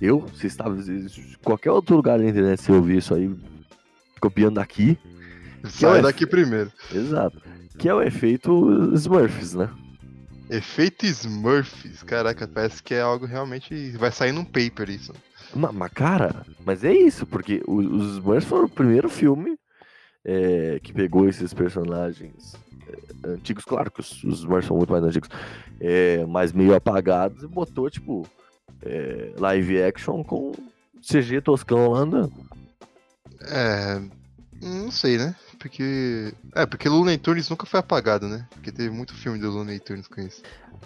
[0.00, 1.06] Eu, se estava em
[1.44, 3.32] qualquer outro lugar da internet, se eu ouvir isso aí,
[4.20, 4.98] copiando daqui,
[5.64, 6.72] Sai é- daqui primeiro.
[6.92, 7.40] Exato.
[7.78, 9.70] Que é o efeito Smurfs, né?
[10.50, 12.02] Efeito Smurfs.
[12.02, 13.90] Caraca, parece que é algo realmente.
[13.92, 15.12] Vai sair num paper isso.
[15.54, 19.56] Mas, mas, cara, mas é isso, porque os Smurfs foram o primeiro filme
[20.24, 22.54] é, que pegou esses personagens
[22.88, 25.28] é, antigos, claro que os, os Smurfs são muito mais antigos,
[25.80, 28.26] é, mas meio apagados, e botou, tipo,
[28.82, 30.52] é, live action com
[31.00, 32.32] CG toscão lá andando.
[33.48, 34.00] É.
[34.60, 35.34] Não sei, né?
[35.58, 36.32] Porque.
[36.54, 38.46] É, porque Looney Tunes nunca foi apagado, né?
[38.50, 40.40] Porque teve muito filme do Looney Tunes com isso.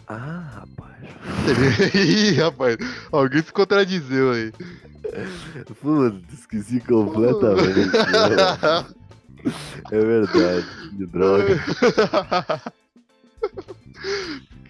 [0.08, 0.96] Ah, rapaz.
[1.44, 2.76] Teve- Ih, rapaz,
[3.12, 4.50] alguém se contradizeu aí.
[5.82, 7.90] Putz, esqueci completamente.
[9.92, 11.56] é verdade, que droga.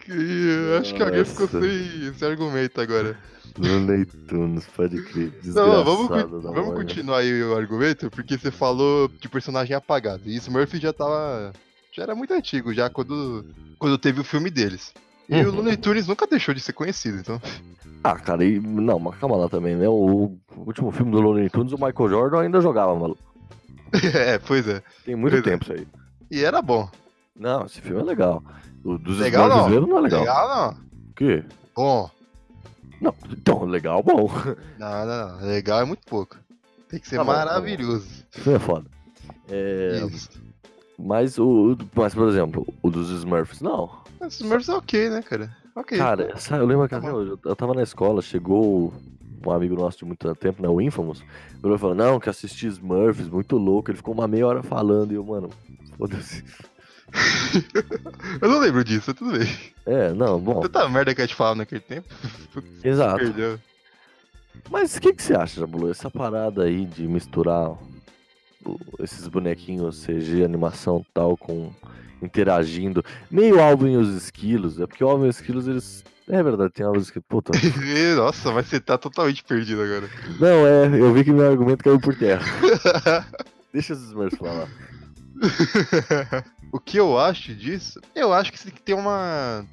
[0.00, 3.16] Que- Acho que alguém ficou sem esse argumento agora.
[3.58, 5.32] Looney Tunes, pode crer.
[5.44, 6.08] Não, vamos,
[6.42, 10.22] vamos continuar aí o argumento, porque você falou de personagem apagado.
[10.26, 11.52] E Smurf já tava.
[11.92, 13.46] Já era muito antigo, já quando,
[13.78, 14.92] quando teve o filme deles.
[15.28, 15.56] E o Uhum.
[15.56, 17.40] Looney Tunes nunca deixou de ser conhecido, então.
[18.04, 19.88] Ah, cara, e, não, mas calma lá também, né?
[19.88, 23.20] O, o último filme do Looney Tunes, o Michael Jordan ainda jogava, maluco.
[24.14, 24.82] é, pois é.
[25.04, 25.50] Tem muito Pois é.
[25.50, 25.86] tempo isso aí.
[26.30, 26.88] E era bom.
[27.38, 28.42] Não, esse filme é legal.
[28.84, 29.68] O dos Legal não.
[29.86, 30.20] não é legal.
[30.20, 30.70] Legal não.
[31.10, 31.44] O quê?
[31.74, 32.10] Bom.
[33.00, 34.30] Não, então, legal, bom.
[34.78, 35.46] Não, não, não.
[35.46, 36.36] Legal é muito pouco.
[36.88, 38.06] Tem que ser Tá bom, tá maravilhoso.
[38.32, 38.86] Esse filme é foda.
[39.50, 40.30] É, Isso.
[40.98, 41.76] mas o.
[41.94, 43.90] Mas, por exemplo, o dos Smurfs, não.
[44.18, 45.54] Mas Smurfs é ok, né, cara?
[45.74, 45.98] Ok.
[45.98, 47.06] Cara, eu lembro que Tá
[47.44, 48.94] eu tava na escola, chegou
[49.44, 51.22] um amigo nosso de muito tempo, né, o Infamous,
[51.62, 55.14] ele falou, não, que assisti Smurfs, muito louco, ele ficou uma meia hora falando, e
[55.16, 55.50] eu, mano,
[55.96, 56.44] foda-se.
[58.42, 59.48] Eu não lembro disso, tudo bem.
[59.86, 62.08] É, não, bom, Tanta merda que a gente falava naquele tempo.
[62.82, 63.18] exato.
[63.18, 63.60] Perdeu.
[64.70, 67.76] Mas o que, que você acha, Jabulu, essa parada aí de misturar
[68.98, 71.70] esses bonequinhos CG, animação e tal, com
[72.20, 76.04] interagindo, meio Alvin e os Esquilos, é porque o Alvin e os Esquilos, eles...
[76.28, 77.52] É verdade, tem e os Esquilos, puta.
[78.16, 80.08] Nossa, mas você tá totalmente perdido agora.
[80.40, 82.42] Não, é, eu vi que meu argumento caiu por terra.
[83.72, 84.68] Deixa os Smurfs falar.
[86.72, 88.00] o que eu acho disso?
[88.14, 89.64] Eu acho que você tem que ter uma.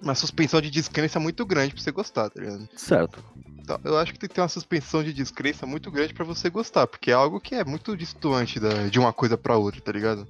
[0.00, 2.68] Uma suspensão de descrença muito grande pra você gostar, tá ligado?
[2.76, 3.22] Certo.
[3.58, 6.48] Então, eu acho que tem que ter uma suspensão de descrença muito grande pra você
[6.48, 9.90] gostar, porque é algo que é muito distante da- de uma coisa pra outra, tá
[9.90, 10.26] ligado?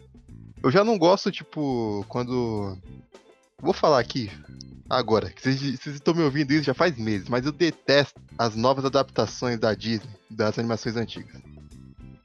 [0.63, 2.77] Eu já não gosto, tipo, quando.
[3.61, 4.31] Vou falar aqui,
[4.89, 8.55] agora, que vocês vocês estão me ouvindo isso já faz meses, mas eu detesto as
[8.55, 11.33] novas adaptações da Disney, das animações antigas.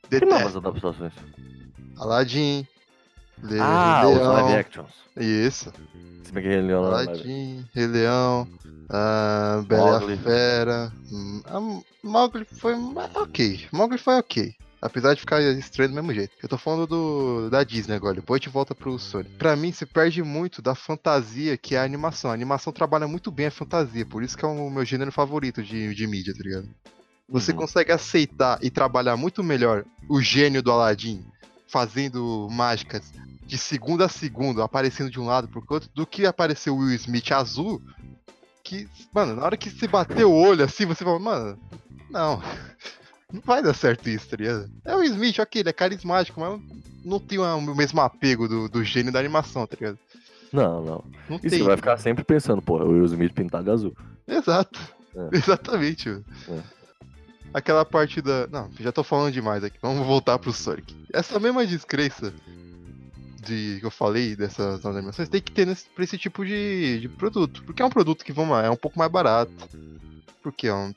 [0.03, 0.33] Que Detesto.
[0.35, 1.13] novas adaptações?
[1.97, 2.67] Aladdin.
[3.41, 4.89] Le Ah, Rei os Leão, live actions.
[5.17, 5.73] Isso.
[6.23, 6.87] Se bem que Rei Leão é.
[6.87, 8.47] Aladdin, Rei Leão,
[8.89, 10.17] ah, Bela.
[10.17, 10.93] Fera.
[11.11, 12.75] hum, a Mowgli foi
[13.15, 13.67] ok.
[13.73, 14.55] Mowgli foi ok.
[14.83, 16.33] Apesar de ficar estranho do mesmo jeito.
[16.43, 19.29] Eu tô falando do, da Disney agora, depois a gente volta pro Sony.
[19.37, 22.29] Pra mim, se perde muito da fantasia que é a animação.
[22.29, 25.63] A animação trabalha muito bem a fantasia, por isso que é o meu gênero favorito
[25.63, 26.67] de, de mídia, tá ligado?
[27.29, 27.59] Você Uhum.
[27.59, 31.23] consegue aceitar e trabalhar muito melhor o gênio do Aladdin
[31.65, 33.09] fazendo mágicas
[33.45, 36.93] de segundo a segundo, aparecendo de um lado pro outro, do que aparecer o Will
[36.95, 37.81] Smith azul.
[38.65, 41.57] Que, mano, na hora que você bater o olho assim, você fala, mano,
[42.09, 42.41] não.
[43.33, 44.69] Não vai dar certo isso, tá ligado?
[44.85, 46.61] É o Smith, ok, ele é carismático, mas
[47.03, 49.97] não tem o mesmo apego do, do gênio da animação, tá ligado?
[50.51, 51.03] Não, não.
[51.27, 51.49] Não E tem.
[51.49, 53.97] você vai ficar sempre pensando, porra, o Will Smith pintado de azul.
[54.27, 54.79] Exato.
[55.15, 55.29] É.
[55.37, 56.63] Exatamente, mano.
[57.53, 58.45] aquela parte da.
[58.47, 59.77] Não, já tô falando demais aqui.
[59.81, 60.95] Vamos voltar pro Sonic.
[61.11, 62.31] Essa mesma descrença
[63.43, 67.09] de que eu falei dessas animações tem que ter nesse, pra esse tipo de, de
[67.09, 67.63] produto.
[67.65, 69.51] Porque é um produto que, vamos lá, é um pouco mais barato.
[70.41, 70.93] Porque é um.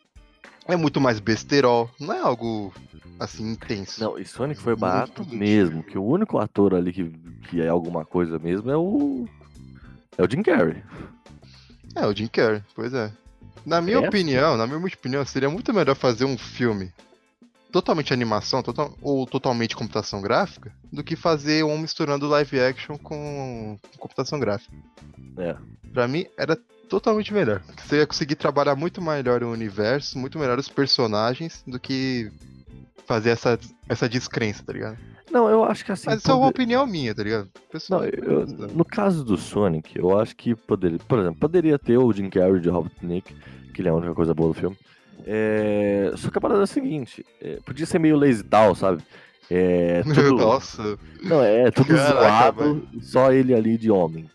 [0.68, 2.72] É muito mais besterol, não é algo
[3.20, 4.02] assim intenso.
[4.02, 7.04] Não, e Sonic foi barato mesmo, que o único ator ali que,
[7.48, 9.26] que é alguma coisa mesmo é o.
[10.18, 10.82] É o Jim Carrey.
[11.94, 13.12] É, o Jim Carrey, pois é.
[13.64, 14.08] Na minha É?
[14.08, 16.92] opinião, na minha opinião, seria muito melhor fazer um filme
[17.72, 23.78] totalmente animação total, ou totalmente computação gráfica do que fazer um misturando live action com
[23.98, 24.74] computação gráfica.
[25.38, 25.56] É.
[25.92, 26.56] Pra mim, era
[26.88, 27.62] totalmente melhor.
[27.84, 32.30] Você ia conseguir trabalhar muito melhor o universo, muito melhor os personagens do que
[33.06, 34.98] fazer essa, essa descrença, tá ligado?
[35.30, 36.06] Não, eu acho que assim.
[36.06, 37.48] Mas isso é uma poder- opinião minha, tá ligado?
[37.70, 40.98] Pessoal, Não, eu- no caso do Sonic, eu acho que poderia.
[41.00, 43.34] Por exemplo, poderia ter o Jim Carrey de Robotnik,
[43.74, 44.76] que ele é a única coisa boa do filme.
[45.24, 49.02] É, Só que a parada é a seguinte: é, podia ser meio lazy tal, sabe?
[49.50, 50.36] É, tudo...
[50.36, 54.28] Nossa, Não, é tudo Caraca, zoado, só ele ali de homem.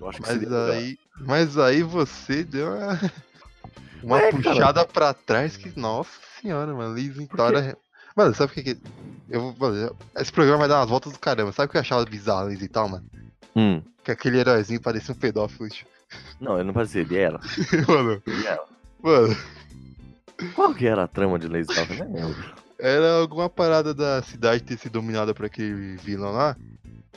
[0.00, 3.00] Eu acho que mas aí, mas aí você deu uma,
[4.02, 4.42] uma É, cara.
[4.42, 7.76] puxada pra trás que, nossa senhora, mano, Liz Vitória.
[8.16, 8.80] Mano, sabe o que que.
[9.30, 11.50] Eu, vou- mano, esse programa vai dar umas voltas do caramba.
[11.52, 13.04] Sabe o que eu achava bizarro, Liz e tal, mano?
[13.56, 13.82] Hum.
[14.04, 15.68] Que aquele heróizinho parecia um pedófilo.
[15.68, 15.88] tipo.
[16.40, 17.40] Não, ele não parecia, ele era.
[17.88, 18.62] mano, Ele era.
[19.04, 19.36] Mano,
[20.54, 21.84] Qual que era a trama de lazy tal?
[21.86, 22.54] Eu nem lembro.
[22.78, 26.56] era alguma parada da cidade ter sido dominada por aquele vilão lá.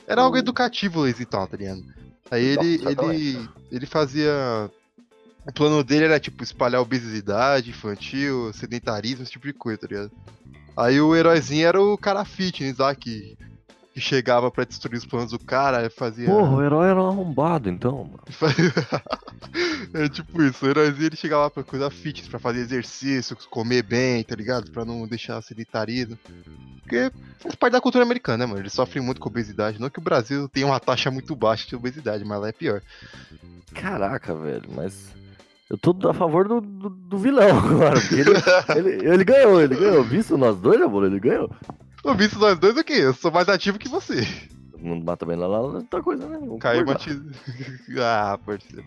[0.06, 1.84] Era algo O- educativo, Lazy Town, tá ligado?
[2.30, 4.32] Aí ele, Nossa, ele, ele fazia.
[5.46, 10.10] O plano dele era, tipo, espalhar obesidade infantil, sedentarismo, esse tipo de coisa, tá ligado?
[10.76, 13.36] Aí o heróizinho era o cara fitness lá que,
[13.98, 16.26] que chegava pra destruir os planos do cara, fazia.
[16.26, 18.20] Porra, o herói era um arrombado, então, mano.
[19.92, 23.82] é tipo isso, o heróizinho ele chegava lá pra coisa fitness, pra fazer exercício, comer
[23.82, 24.70] bem, tá ligado?
[24.70, 26.16] Pra não deixar sedentarismo.
[26.80, 28.60] Porque faz parte da cultura americana, né, mano?
[28.60, 29.80] Eles sofrem muito com obesidade.
[29.80, 32.80] Não que o Brasil tenha uma taxa muito baixa de obesidade, mas lá é pior.
[33.74, 35.12] Caraca, velho, mas.
[35.68, 38.30] Eu tô a favor do, do, do vilão agora, ele,
[38.78, 40.04] ele, ele ganhou, ele ganhou.
[40.04, 41.50] Visto nós dois, amor, ele ganhou.
[42.04, 44.22] Ô, visto nós dois aqui, eu sou mais ativo que você.
[44.70, 46.38] Todo mundo mata bem lá, lá, é outra coisa, né?
[46.38, 47.30] Vamos Caiu batido.
[48.00, 48.84] ah, parceiro.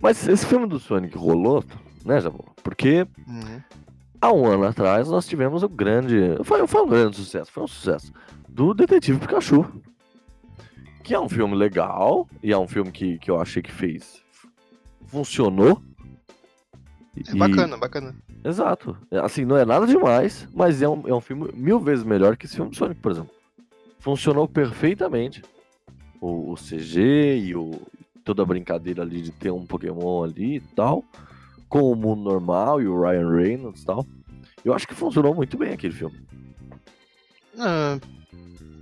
[0.00, 1.62] Mas esse filme do Sonic rolou,
[2.04, 2.44] né, Jabô?
[2.62, 3.60] Porque Uhum.
[4.20, 6.16] há um ano atrás nós tivemos o grande.
[6.44, 8.12] Foi, foi um grande sucesso, foi um sucesso.
[8.48, 9.66] Do Detetive Pikachu.
[11.02, 14.22] Que é um filme legal, e é um filme que, que eu achei que fez.
[15.08, 15.82] Funcionou.
[17.26, 18.14] É bacana, bacana.
[18.44, 18.96] Exato.
[19.22, 22.46] Assim, não é nada demais, mas é um, é um filme mil vezes melhor que
[22.46, 23.30] esse filme do Sonic, por exemplo.
[23.98, 25.42] Funcionou perfeitamente.
[26.20, 27.80] O, o CG e o,
[28.24, 31.04] toda a brincadeira ali de ter um Pokémon ali e tal.
[31.68, 34.06] Com o mundo normal e o Ryan Reynolds e tal.
[34.64, 36.20] Eu acho que funcionou muito bem aquele filme.
[37.58, 37.98] Ah,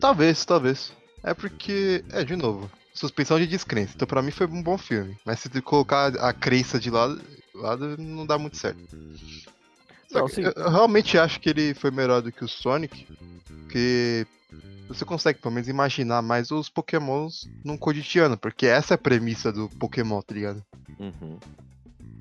[0.00, 0.92] talvez, talvez.
[1.22, 3.92] É porque, é, de novo, suspensão de descrença.
[3.94, 5.16] Então pra mim foi um bom filme.
[5.24, 7.20] Mas se colocar a crença de lado,
[7.60, 8.78] lado não dá muito certo.
[10.10, 13.06] Não, eu, realmente acho que ele foi melhor do que o Sonic.
[13.46, 14.26] Porque
[14.88, 18.36] você consegue pelo menos imaginar mais os Pokémons num cotidiano.
[18.38, 20.64] Porque essa é a premissa do Pokémon, tá ligado?
[20.98, 21.38] Uhum.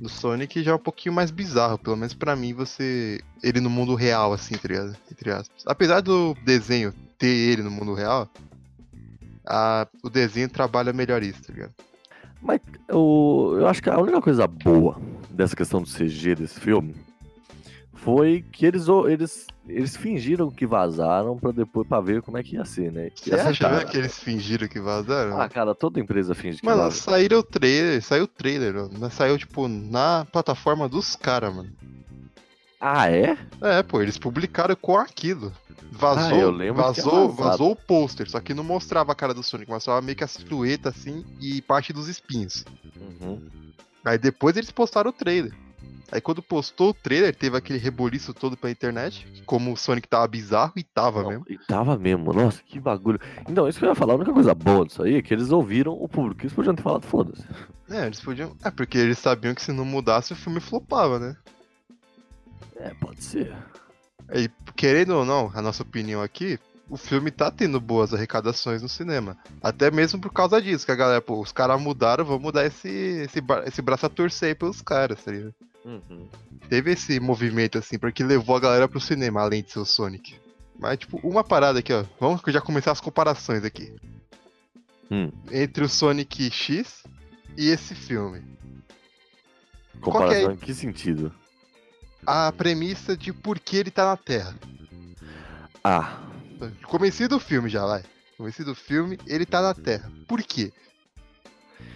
[0.02, 3.21] Do Sonic já é um pouquinho mais bizarro, pelo menos pra mim, você.
[3.41, 4.95] Ele no mundo real, assim, tá ligado?
[5.10, 5.63] Entre aspas.
[5.65, 8.30] Apesar do desenho ter ele no mundo real,
[9.45, 11.73] a- o desenho trabalha melhor isso, tá ligado?
[12.41, 15.00] Mas eu acho que a única coisa boa
[15.38, 16.95] dessa questão do CG desse filme
[17.93, 22.56] foi que eles, eles, eles fingiram que vazaram pra depois pra ver como é que
[22.56, 23.08] ia ser, né?
[23.08, 23.76] E Você acertaram.
[23.78, 25.39] mesmo que eles fingiram que vazaram?
[25.41, 26.91] Ah, cara, toda empresa finge que vaza.
[26.91, 29.10] saíram o trailer, saiu o trailer, mano.
[29.12, 31.69] Saiu, tipo, na plataforma dos caras, mano.
[32.80, 33.36] Ah, é?
[33.62, 35.52] É, pô, eles publicaram com aquilo.
[35.91, 39.41] Vazou, Ah, eu lembro vazou, vazou o pôster, só que não mostrava a cara do
[39.41, 42.63] Sonic, mostrava meio que a silhueta assim e parte dos espinhos.
[42.95, 43.41] Uhum.
[44.08, 45.54] Aí depois eles postaram o trailer.
[46.10, 50.26] Aí quando postou o trailer, teve aquele reboliço todo pra internet, como o Sonic tava
[50.26, 51.46] bizarro e tava Não, mesmo.
[51.50, 53.20] E tava mesmo, nossa, que bagulho.
[53.50, 55.52] Então, isso que eu ia falar, a única coisa boa disso aí é que eles
[55.52, 56.43] ouviram o público.
[56.43, 57.43] Eles podiam ter falado, foda-se.
[57.89, 58.56] É, eles podiam.
[58.63, 61.36] É, porque eles sabiam que se não mudasse o filme flopava, né?
[62.78, 63.54] É, pode ser.
[64.34, 66.58] E querendo ou não, a nossa opinião aqui,
[66.89, 69.38] o filme tá tendo boas arrecadações no cinema.
[69.62, 72.89] Até mesmo por causa disso, que a galera, pô, os caras mudaram, vamos mudar esse,
[72.89, 75.54] esse, esse braço a torcer aí pelos caras, tá ligado?
[75.84, 76.28] Uhum.
[76.69, 80.36] Teve esse movimento assim, porque levou a galera pro cinema, além de ser o Sonic.
[80.80, 82.06] Mas, tipo, uma parada aqui, ó.
[82.19, 83.95] Vamos já começar as comparações aqui.
[85.10, 85.32] Hum.
[85.52, 87.04] Entre o Sonic X
[87.58, 88.43] e esse filme.
[90.00, 91.34] Comparação em que sentido?
[92.26, 94.56] A premissa de por que ele tá na Terra.
[95.84, 96.27] Ah,
[96.84, 98.04] Comecei do filme já, vai.
[98.38, 100.12] Comecei do filme, ele tá na Terra.
[100.28, 100.72] Por quê?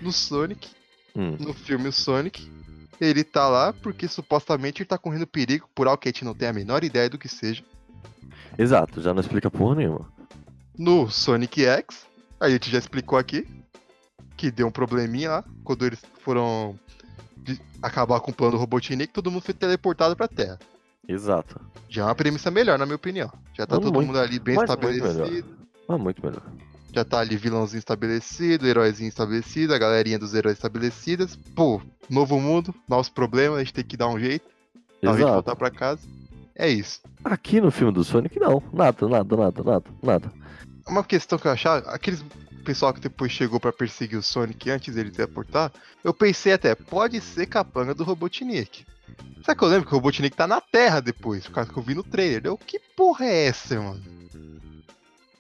[0.02, 0.70] No Sonic,
[1.16, 2.52] hum, no filme o Sonic,
[3.00, 6.34] ele tá lá porque supostamente ele tá correndo perigo por algo que a gente não
[6.34, 7.64] tem a menor ideia do que seja.
[8.58, 10.12] exato, já não explica porra nenhuma.
[10.78, 12.08] No Sonic X,
[12.40, 13.48] a gente já explicou aqui
[14.38, 16.80] que deu um probleminha lá quando eles foram
[17.82, 20.60] acabar com o plano do Robotnik, todo mundo foi teleportado pra Terra.
[21.08, 21.60] Exato.
[21.90, 23.32] Já é uma premissa melhor, na minha opinião.
[23.54, 25.48] Já tá Não, todo muito- mundo ali bem estabelecido.
[25.88, 26.42] Ah, muito melhor.
[26.94, 31.36] Já tá ali vilãozinho estabelecido, heróizinho estabelecido, a galerinha dos heróis estabelecidas.
[31.56, 34.46] Pô, novo mundo, novos problemas, a gente tem que dar um jeito.
[35.02, 36.02] Dar um jeito de voltar pra casa.
[36.56, 37.02] É isso.
[37.24, 38.62] Aqui no filme do Sonic, não.
[38.74, 40.32] Nada, nada, nada, nada, nada.
[40.88, 42.24] Uma questão que eu achava, aqueles
[42.66, 45.72] pessoal que depois chegou pra perseguir o Sonic antes dele teleportar,
[46.04, 48.86] eu pensei até, pode ser capanga do Robotnik.
[49.44, 51.84] Sabe que eu lembro que o Robotnik tá na Terra depois, por causa que eu
[51.84, 52.42] vi no trailer.
[52.46, 54.02] Eu, que porra é essa, mano?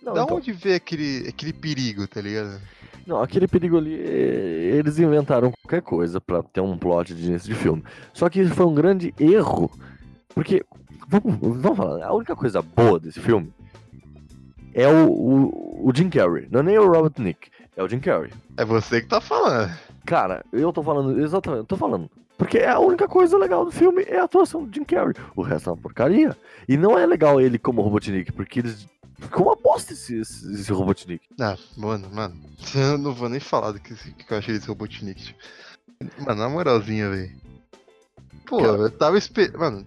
[0.01, 2.59] Não, da então, onde vê aquele, aquele perigo, tá ligado?
[3.05, 7.53] não, aquele perigo ali, eh, eles inventaram qualquer coisa pra ter um plot de início
[7.53, 7.83] de filme.
[8.13, 9.71] Só que isso foi um grande erro,
[10.33, 10.65] porque,
[11.07, 13.51] vamos, vamos falar, a única coisa boa desse filme
[14.73, 17.99] é o, o, o Jim Carrey, não é nem o Robert Nick, é o Jim
[17.99, 18.31] Carrey.
[18.57, 19.71] É você que tá falando.
[20.05, 22.09] Cara, eu tô falando, exatamente, eu tô falando.
[22.41, 25.13] Porque a única coisa legal do filme é a atuação do Jim Carrey.
[25.35, 26.35] O resto é uma porcaria.
[26.67, 28.87] E não é legal ele como Robotnik, porque eles.
[29.19, 31.23] Ficou uma bosta esse, esse, esse Robotnik.
[31.39, 32.41] Ah, mano, mano.
[32.73, 35.23] Eu não vou nem falar do que, que eu achei desse Robotnik.
[35.23, 35.35] tio.
[36.17, 37.31] Mano, na moralzinha, velho.
[38.47, 38.69] Pô, Cara.
[38.69, 39.59] eu tava esperando.
[39.59, 39.85] Mano,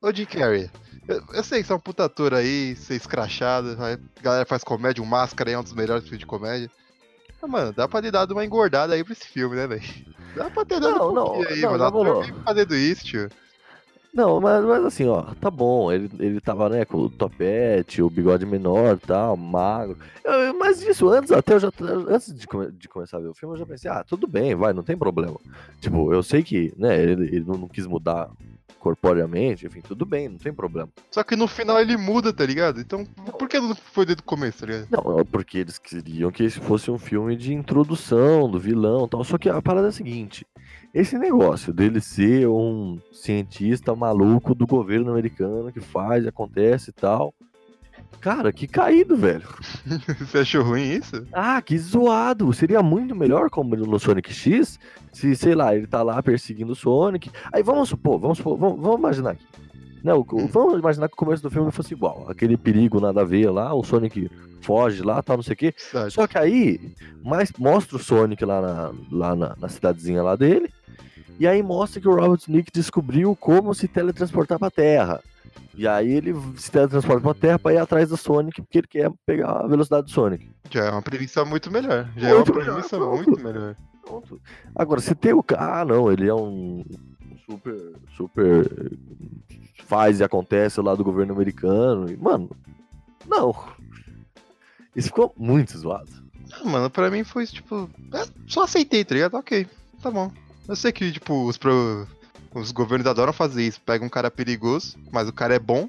[0.00, 0.70] ô Jim Carrey.
[1.08, 3.76] Eu, eu sei que você é um puta ator aí, ser escrachado.
[3.82, 6.70] A galera faz comédia, o Máscara aí é um dos melhores filmes de comédia.
[7.40, 9.82] Mas, mano, dá pra ter dado uma engordada aí pra esse filme, né, velho?
[10.34, 11.84] Dá pra ter dado Não, um não, aí, não, mano.
[11.84, 12.22] Ator moral.
[12.22, 13.28] vive fazendo isso, tio.
[14.14, 15.92] Não, mas, mas assim, ó, tá bom.
[15.92, 19.96] Ele, ele tava, né, com o topete, o bigode menor e tal, magro.
[20.24, 21.70] Eu- mas isso, antes até eu já.
[22.08, 24.54] Antes de, come- de começar a ver o filme, eu já pensei, ah, tudo bem,
[24.54, 25.36] vai, não tem problema.
[25.80, 28.28] Tipo, eu sei que, né, ele, ele não, não quis mudar
[28.78, 30.88] corporeamente, enfim, tudo bem, não tem problema.
[31.10, 32.80] Só que no final ele muda, tá ligado?
[32.80, 33.04] Então,
[33.38, 34.88] por que não foi desde o começo, tá ligado?
[34.90, 39.08] Não, é porque eles queriam que esse fosse um filme de introdução do vilão e
[39.08, 39.24] tal.
[39.24, 40.46] Só que a parada é a seguinte:
[40.94, 47.34] esse negócio dele ser um cientista maluco do governo americano que faz, acontece e tal.
[48.20, 49.46] Cara, que caído, velho.
[50.18, 51.24] Você achou ruim isso?
[51.32, 52.52] Ah, que zoado.
[52.52, 54.78] Seria muito melhor como no Sonic X,
[55.12, 57.30] se, sei lá, ele tá lá perseguindo o Sonic.
[57.52, 59.44] Aí vamos supor, vamos supor, vamos, vamos imaginar aqui.
[60.02, 62.26] Não, o- vamos imaginar que o começo do filme fosse igual.
[62.28, 64.30] Aquele perigo nada a ver lá, o Sonic
[64.62, 65.74] foge lá, tal, não sei o quê.
[66.10, 70.68] Só que aí, mais mostra o Sonic lá na, lá na, na cidadezinha lá dele.
[71.38, 75.22] E aí mostra que o Robert Nick descobriu como se teletransportar pra Terra.
[75.74, 79.12] E aí ele se teletransporta pra Terra pra ir atrás do Sonic, porque ele quer
[79.24, 80.48] pegar a velocidade do Sonic.
[80.70, 82.08] Já é uma premissa muito melhor.
[82.16, 83.16] Já Muito é uma melhor, premissa pronto.
[83.16, 83.76] muito melhor.
[84.04, 84.40] Pronto.
[84.74, 85.80] Agora, se tem o cara.
[85.80, 86.84] Ah, não, ele é um
[87.46, 87.92] super.
[88.16, 88.92] Super.
[89.84, 92.10] Faz e acontece lá do governo americano.
[92.10, 92.50] E, mano,
[93.26, 93.54] não.
[94.96, 96.10] Isso ficou muito zoado.
[96.52, 97.88] Ah, mano, pra mim foi tipo.
[98.12, 99.34] é, só aceitei, tá ligado?
[99.34, 99.66] Ok,
[100.02, 100.32] tá bom.
[100.68, 102.06] Eu sei que, tipo, os, pro-
[102.54, 103.80] os governos adoram fazer isso.
[103.80, 105.88] Pega um cara perigoso, mas o cara é bom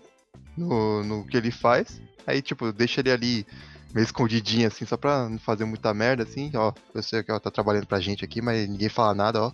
[0.56, 2.02] no, no que ele faz.
[2.26, 3.48] Aí, tipo, deixa ele ali
[3.94, 6.52] meio escondidinho, assim, só pra não fazer muita merda, assim.
[6.56, 9.52] Ó, eu sei que ela tá trabalhando pra gente aqui, mas ninguém fala nada, ó.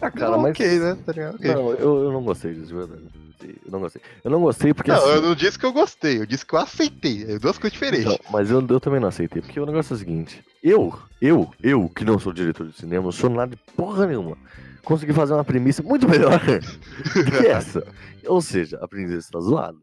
[0.00, 0.52] Ah, cara, Não, mas.
[0.52, 0.96] Ok, né?
[1.04, 1.34] Tá ligado?
[1.36, 1.54] Ok.
[1.54, 3.02] Não, eu, eu não gostei disso, de verdade.
[3.40, 4.02] Eu não gostei.
[4.24, 4.90] Eu não gostei porque.
[4.90, 7.24] Não, assim, eu não disse que eu gostei, eu disse que eu aceitei.
[7.28, 8.06] É duas coisas diferentes.
[8.06, 11.48] Não, mas eu, eu também não aceitei, porque o negócio é o seguinte: eu, eu,
[11.62, 14.36] eu, que não sou diretor de cinema, não sou nada de porra nenhuma,
[14.84, 17.86] consegui fazer uma premissa muito melhor do que essa.
[18.26, 19.78] Ou seja, a princesa tá zoada.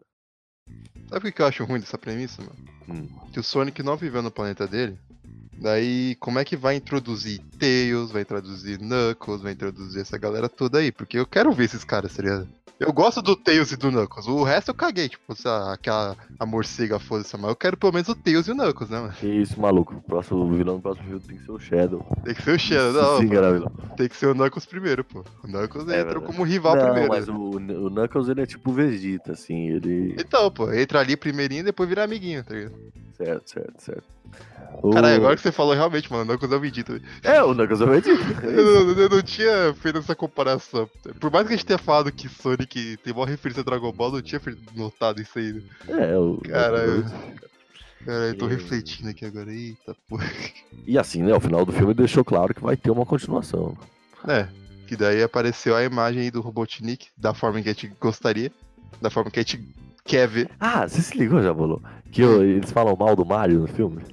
[1.09, 2.75] Sabe o que eu acho ruim dessa premissa, mano?
[2.87, 3.07] Hum.
[3.31, 4.97] que o Sonic não viveu no planeta dele.
[5.57, 10.79] Daí, como é que vai introduzir Tails, vai introduzir Knuckles, vai introduzir essa galera toda
[10.79, 10.91] aí?
[10.91, 12.47] Porque eu quero ver esses caras, tá ligado?
[12.77, 14.27] Eu gosto do Tails e do Knuckles.
[14.27, 17.93] O resto eu caguei, tipo, se a, aquela a morcega foda-se, mas eu quero pelo
[17.93, 19.13] menos o Tails e o Knuckles, né, mano?
[19.13, 19.95] Que isso, maluco.
[19.95, 22.05] O próximo o vilão do próximo filme tem que ser o Shadow.
[22.25, 23.71] Tem que ser o Shadow, não, sim, era vilão.
[23.95, 25.23] tem que ser o Knuckles primeiro, pô.
[25.41, 27.07] O Knuckles É entrou como rival Não, primeiro.
[27.07, 27.33] mas né?
[27.33, 30.13] o, o Knuckles ele é tipo o Vegeta, assim, ele.
[30.19, 32.75] Então, pô, entra ali primeirinho e depois vira amiguinho, tá ligado?
[33.15, 34.03] Certo, certo, certo.
[34.91, 37.01] Caralho, agora que você falou realmente, mano, o Knuckles é o Vegeta.
[37.23, 38.45] É, o Knuckles é o Vegeta.
[38.47, 40.89] Eu, não- eu não tinha feito essa comparação.
[41.19, 44.07] Por mais que a gente tenha falado que Sonic tem uma referência a Dragon Ball,
[44.09, 44.41] eu não tinha
[44.75, 45.53] notado isso aí.
[45.53, 45.61] né?
[46.11, 46.37] É, o.
[46.43, 47.03] Cara, eu-
[48.05, 49.51] Cara, eu tô E- refletindo aqui agora.
[49.51, 50.29] Eita porra.
[50.85, 51.33] E assim, né?
[51.33, 53.75] O final do filme deixou claro que vai ter uma continuação.
[54.27, 54.47] É,
[54.87, 58.51] Que daí apareceu a imagem aí do Robotnik, da forma que a gente gostaria,
[59.01, 59.67] da forma que a gente
[60.03, 60.47] quer ver.
[60.59, 61.81] Ah, você se ligou, Jabolo?
[62.11, 64.03] Que eu- eles falam mal do Mario no filme?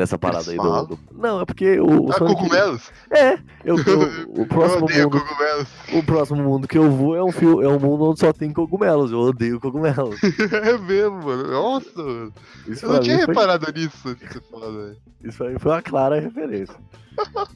[0.00, 2.06] Nessa parada aí do, do- Não, é porque o.
[2.06, 2.90] o Ah, Sonic- cogumelos?
[3.10, 5.68] É, eu, eu- o, Eu próximo odeio mundo, cogumelos.
[5.92, 8.50] o próximo mundo que eu vou é um, fio, é um mundo onde só tem
[8.50, 9.12] cogumelos.
[9.12, 10.18] Eu odeio cogumelos.
[10.52, 11.48] é mesmo, mano.
[11.50, 12.32] Nossa, mano.
[12.66, 14.96] Isso Eu não tinha mim foi- reparado nisso de você falar, velho.
[15.22, 16.74] Isso pra mim foi uma clara referência.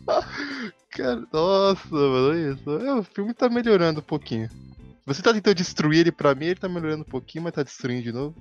[0.91, 2.71] Cara, nossa, mano, olha isso.
[2.71, 4.49] É, o filme tá melhorando um pouquinho.
[5.07, 8.03] Você tá tentando destruir ele pra mim, ele tá melhorando um pouquinho, mas tá destruindo
[8.03, 8.35] de novo.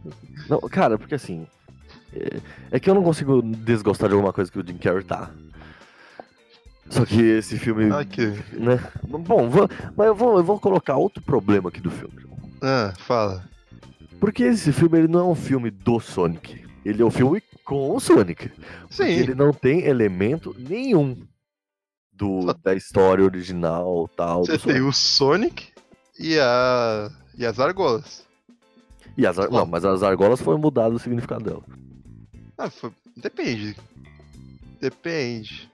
[0.50, 1.48] Não, cara, porque assim.
[2.72, 5.32] É, que eu não consigo desgostar de alguma coisa que o Jim Carrey tá.
[6.90, 7.90] Só que esse filme.
[7.92, 8.28] Ah, que...
[8.54, 8.80] Né?
[9.08, 12.14] Bom, vou- mas eu vou, eu vou colocar outro problema aqui do filme.
[12.62, 13.44] Ah, fala.
[14.20, 16.64] Porque esse filme ele não é um filme do Sonic.
[16.86, 18.52] Ele é um filme com o Sonic.
[18.90, 19.06] Sim.
[19.06, 21.18] ele não tem elemento nenhum
[22.12, 24.46] do, da história original tal.
[24.46, 24.82] Você tem Sonic.
[24.82, 25.68] o Sonic
[26.20, 27.10] e, a...
[27.38, 28.24] e as argolas.
[29.18, 31.64] E as, ar- não, mas as argolas foi mudado o significado dela.
[32.58, 33.76] Ah, foi- depende.
[34.80, 35.70] Depende.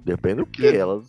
[0.00, 1.06] Depende do que elas.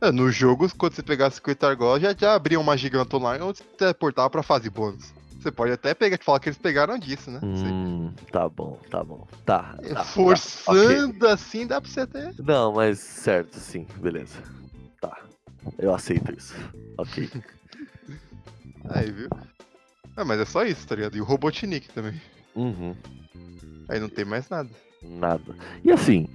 [0.00, 3.58] É, no jogo, quando você pegar 50 argolas, já, já abria uma gigantona lá onde
[3.58, 5.12] você teleportava pra fase bônus.
[5.40, 7.40] Você pode até pegar, falar que eles pegaram disso, né?
[7.42, 9.26] Hum, tá bom, tá bom.
[9.44, 9.74] Tá.
[9.74, 12.32] tá, tá, Forçando assim, dá pra você até.
[12.38, 14.42] Não, mas certo, sim, beleza.
[15.00, 15.16] Tá.
[15.78, 16.54] Eu aceito isso.
[16.98, 17.30] Ok.
[18.90, 19.28] Aí, viu?
[20.16, 21.16] Ah, mas é só isso, tá ligado?
[21.16, 22.20] E o Robotnik também.
[22.56, 22.96] Uhum.
[23.88, 24.70] Aí não tem mais nada.
[25.02, 25.54] Nada.
[25.84, 26.26] E assim,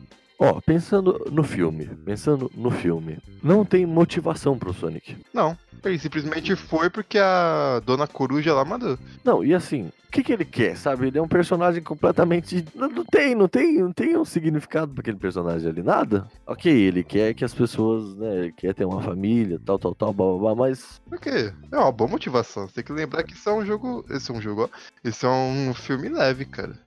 [0.42, 5.16] ó, pensando no filme, pensando no filme, não tem motivação pro Sonic.
[5.32, 5.56] Não.
[5.84, 9.00] Ele simplesmente foi porque a Dona Coruja lá mandou.
[9.24, 11.08] Não, e assim, o que, que ele quer, sabe?
[11.08, 12.64] Ele é um personagem completamente.
[12.76, 16.28] Não, não tem, não tem, não tem um significado pra aquele personagem ali, nada.
[16.46, 20.26] Ok, ele quer que as pessoas, né, quer ter uma família, tal, tal, tal, blá,
[20.28, 21.02] blá, blá, mas.
[21.10, 21.52] Por quê?
[21.72, 22.68] É uma boa motivação.
[22.68, 24.06] Você tem que lembrar que isso é um jogo.
[24.10, 24.70] Esse é um jogo, ó.
[25.04, 26.78] Esse é um filme leve, cara.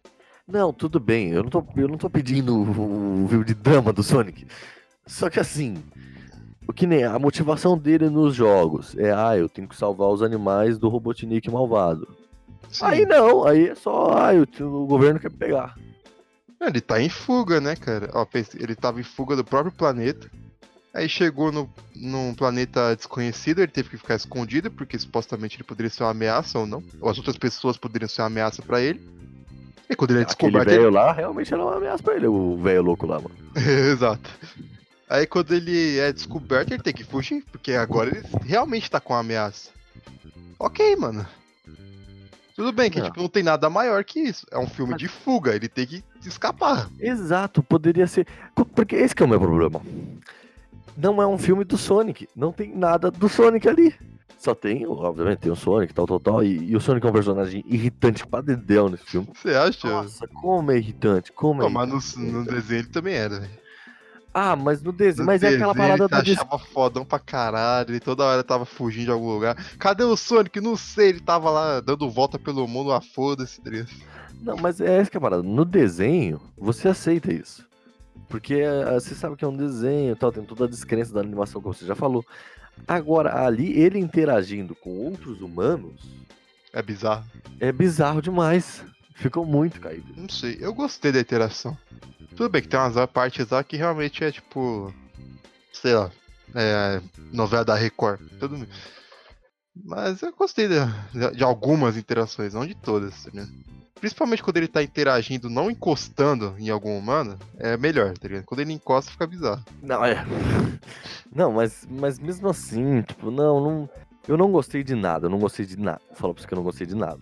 [0.46, 3.92] Não, tudo bem, eu não tô, eu não tô pedindo o, o filme de drama
[3.92, 4.46] do Sonic.
[5.06, 5.82] Só que assim,
[6.66, 10.22] o que nem a motivação dele nos jogos é, ah, eu tenho que salvar os
[10.22, 12.06] animais do Robotnik malvado.
[12.68, 12.84] Sim.
[12.84, 15.76] Aí não, aí é só, ah, eu- o governo quer pegar.
[16.60, 18.10] Ele tá em fuga, né, cara?
[18.14, 18.26] Ó,
[18.58, 20.30] ele tava em fuga do próprio planeta.
[20.94, 25.90] Aí chegou no, num planeta desconhecido, ele teve que ficar escondido, porque supostamente ele poderia
[25.90, 26.82] ser uma ameaça ou não.
[27.00, 29.00] Ou as outras pessoas poderiam ser uma ameaça pra ele.
[29.88, 30.68] E quando ele é Aquele descoberto.
[30.70, 30.90] velho Ele...
[30.90, 33.34] lá realmente era uma ameaça pra ele, o velho louco lá, mano.
[33.56, 34.30] Exato.
[35.08, 39.12] Aí quando ele é descoberto, ele tem que fugir, porque agora ele realmente tá com
[39.12, 39.70] uma ameaça.
[40.58, 41.26] Ok, mano.
[42.56, 43.06] Tudo bem que Não.
[43.06, 44.46] tipo, não tem nada maior que isso.
[44.50, 46.88] É um filme de fuga, ele tem que escapar.
[47.00, 48.26] Exato, poderia ser.
[48.74, 49.82] Porque esse que é o meu problema.
[50.96, 52.28] Não é um filme do Sonic.
[52.34, 53.92] Não tem nada do Sonic ali.
[54.38, 56.44] Só tem, obviamente, tem o Sonic, tal, tal, tal.
[56.44, 59.28] E, e o Sonic é um personagem irritante pra dedéu nesse filme.
[59.34, 59.88] Você acha?
[59.88, 62.18] Nossa, como é irritante, como é Não, mas irritante.
[62.18, 63.64] no, no desenho ele também era, velho.
[64.34, 65.24] Ah, mas no desenho.
[65.24, 66.38] No Mas é aquela desenho parada ele se des...
[66.38, 69.54] achava fodão pra caralho, ele toda hora tava fugindo de algum lugar.
[69.78, 70.60] Cadê o Sonic?
[70.60, 73.70] Não sei, ele tava lá dando volta pelo mundo, ah, foda-se, tá?
[74.42, 75.42] Não, mas é essa que é a parada.
[75.44, 77.64] No desenho, você aceita isso.
[78.28, 81.20] Porque ah, você sabe que é um desenho e tal, tem toda a descrença da
[81.20, 82.24] animação, como você já falou.
[82.86, 86.00] Agora, ali, ele interagindo com outros humanos
[86.72, 87.24] É bizarro.
[87.60, 88.84] é bizarro demais.
[89.14, 90.12] Ficou muito caído.
[90.16, 91.76] Não sei, eu gostei da interação.
[92.36, 94.92] Tudo bem que tem umas partes lá que realmente é tipo.
[95.72, 96.10] Sei lá.
[96.54, 97.00] É.
[97.32, 98.20] Novela da Record.
[98.40, 98.66] Tudo.
[99.84, 100.74] Mas eu gostei de,
[101.36, 103.50] de algumas interações, não de todas, ligado?
[104.04, 108.44] Principalmente quando ele tá interagindo, não encostando em algum humano, é melhor, tá ligado?
[108.44, 109.64] Quando ele encosta, fica bizarro.
[109.82, 110.22] Não, é.
[111.34, 113.90] Não, mas, mas mesmo assim, tipo, não, não.
[114.28, 116.00] Eu não gostei de nada, eu não gostei de nada.
[116.12, 117.18] Fala pra você que eu não gostei de nada.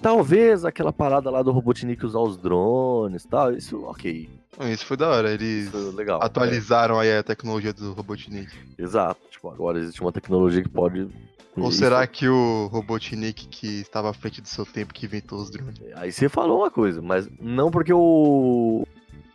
[0.00, 4.28] Talvez aquela parada lá do Robotnik usar os drones e tal, isso, ok.
[4.70, 6.22] Isso foi da hora, eles é legal.
[6.22, 8.50] atualizaram aí a tecnologia do Robotnik.
[8.78, 9.20] É, exato.
[9.30, 11.08] Tipo, agora existe uma tecnologia que pode.
[11.56, 15.38] Ou isso- será que o Robotnik que estava à frente do seu tempo que inventou
[15.40, 15.80] os drones?
[15.94, 18.86] Aí você falou uma coisa, mas não porque o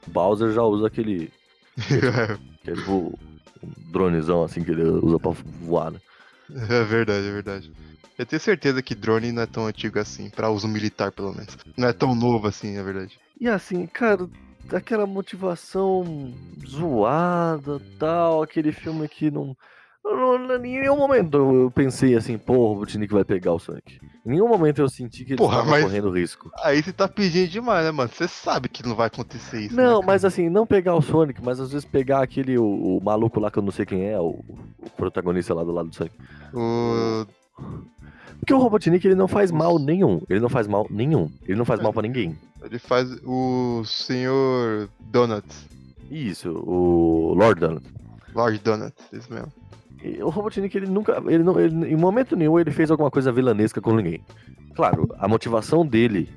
[0.07, 1.31] Bowser já usa aquele.
[2.63, 3.17] Que é tipo
[3.63, 5.99] um dronezão assim que ele usa pra voar, né?
[6.69, 7.71] É verdade, é verdade.
[8.17, 11.55] Eu tenho certeza que drone não é tão antigo assim, pra uso militar pelo menos.
[11.77, 13.17] Não é tão novo assim, é verdade.
[13.39, 14.27] E assim, cara,
[14.75, 16.33] aquela motivação
[16.65, 19.55] zoada tal, aquele filme que não.
[20.03, 23.99] Não, em nenhum momento eu pensei assim, pô, o Robotnik vai pegar o Sonic.
[24.25, 26.49] Em nenhum momento eu senti que ele Porra, estava correndo risco.
[26.63, 28.09] Aí você tá pedindo demais, né, mano?
[28.09, 29.75] Você sabe que não vai acontecer isso.
[29.75, 33.03] Não, né, mas assim, não pegar o Sonic, mas às vezes pegar aquele, o, o
[33.03, 34.29] maluco lá que eu não sei quem é, o,
[34.79, 36.15] o protagonista lá do lado do Sonic.
[36.53, 37.25] O...
[38.39, 40.21] Porque o Robotnik ele não faz mal nenhum.
[40.29, 41.29] Ele não faz mal nenhum.
[41.47, 42.35] Ele não faz mal pra ninguém.
[42.63, 45.65] Ele faz o senhor Donuts.
[46.09, 47.85] Isso, o Lord Donald.
[48.33, 49.51] Lord Donuts, isso mesmo.
[50.03, 51.21] E O Robotnik, ele nunca.
[51.27, 54.21] Ele não, ele- em momento nenhum ele fez alguma coisa vilanesca com ninguém.
[54.75, 56.29] Claro, a motivação dele.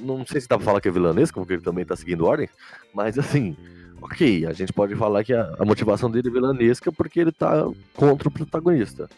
[0.00, 2.48] Não sei se dá pra falar que é vilanesca, porque ele também tá seguindo ordem,
[2.94, 3.56] mas assim,
[4.02, 7.64] ok, a gente pode falar que a, a motivação dele é vilanesca porque ele tá
[7.94, 9.08] contra o protagonista.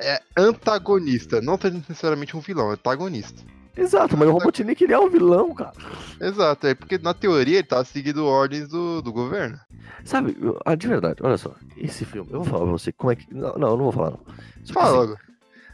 [0.00, 3.42] É antagonista, não necessariamente um vilão, é antagonista.
[3.76, 5.72] Exato, mas o Robotnik ele é um vilão, cara.
[6.20, 9.58] Exato, é porque na teoria ele tá seguindo ordens do, do governo.
[10.04, 13.16] Sabe, ah, de verdade, olha só, esse filme, eu vou falar pra você como é
[13.16, 13.32] que.
[13.32, 14.20] Não, não, eu não vou falar, não.
[14.64, 15.28] Só Fala assim, logo.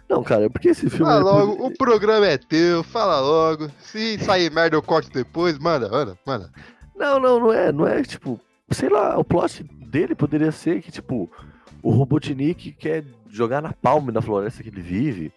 [0.07, 1.07] Não, cara, é porque esse filme.
[1.07, 3.71] Fala logo, o programa é teu, fala logo.
[3.81, 6.51] Se sair merda eu corto depois, manda, manda, manda.
[6.95, 8.39] Não, não, não é, não é, tipo,
[8.71, 11.31] sei lá, o plot dele poderia ser que, tipo,
[11.83, 15.33] o Robotnik quer jogar na palma na floresta que ele vive,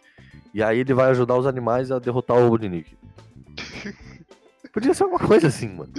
[0.54, 2.98] e aí ele vai ajudar os animais a derrotar o Robotnik.
[4.74, 5.92] Podia ser alguma coisa assim, mano.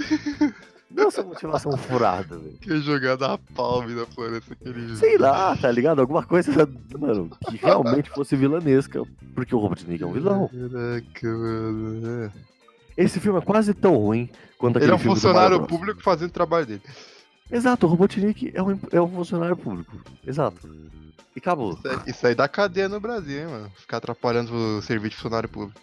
[0.89, 2.57] Não essa motivação furada, velho.
[2.59, 5.99] Quer jogar na palme da floresta que ele Sei lá, tá ligado?
[5.99, 6.51] Alguma coisa,
[6.97, 9.03] mano, que realmente fosse vilanesca,
[9.35, 10.49] porque o Robotnik é um vilão.
[10.49, 12.25] Caraca, mano.
[12.25, 12.31] é.
[12.97, 16.33] Esse filme é quase tão ruim quanto Ele aquele é um funcionário público fazendo o
[16.33, 16.81] trabalho dele.
[17.51, 19.91] Exato, o Robotnik é um, é um funcionário público.
[20.25, 20.67] Exato.
[21.35, 21.73] E acabou.
[21.73, 23.69] Isso aí- Isso aí dá cadeia no Brasil, hein, mano.
[23.71, 25.79] Ficar atrapalhando o serviço de funcionário público.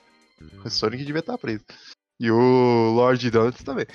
[0.64, 1.64] O Sonic devia estar preso.
[2.20, 3.86] E o Lord Donuts também.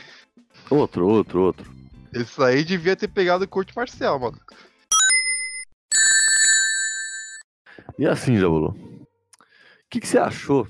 [0.69, 1.71] Outro, outro, outro.
[2.13, 4.37] Isso aí devia ter pegado o corte marcial, mano.
[7.97, 9.07] E assim, Jabulu, o
[9.89, 10.67] que, que você achou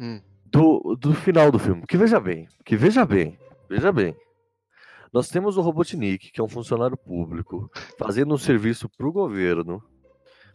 [0.00, 0.20] Hum.
[0.46, 1.84] do, do final do filme?
[1.86, 3.38] Que veja bem, que veja bem,
[3.68, 4.16] veja bem.
[5.12, 9.82] Nós temos o Robotnik, que é um funcionário público, fazendo um serviço pro governo.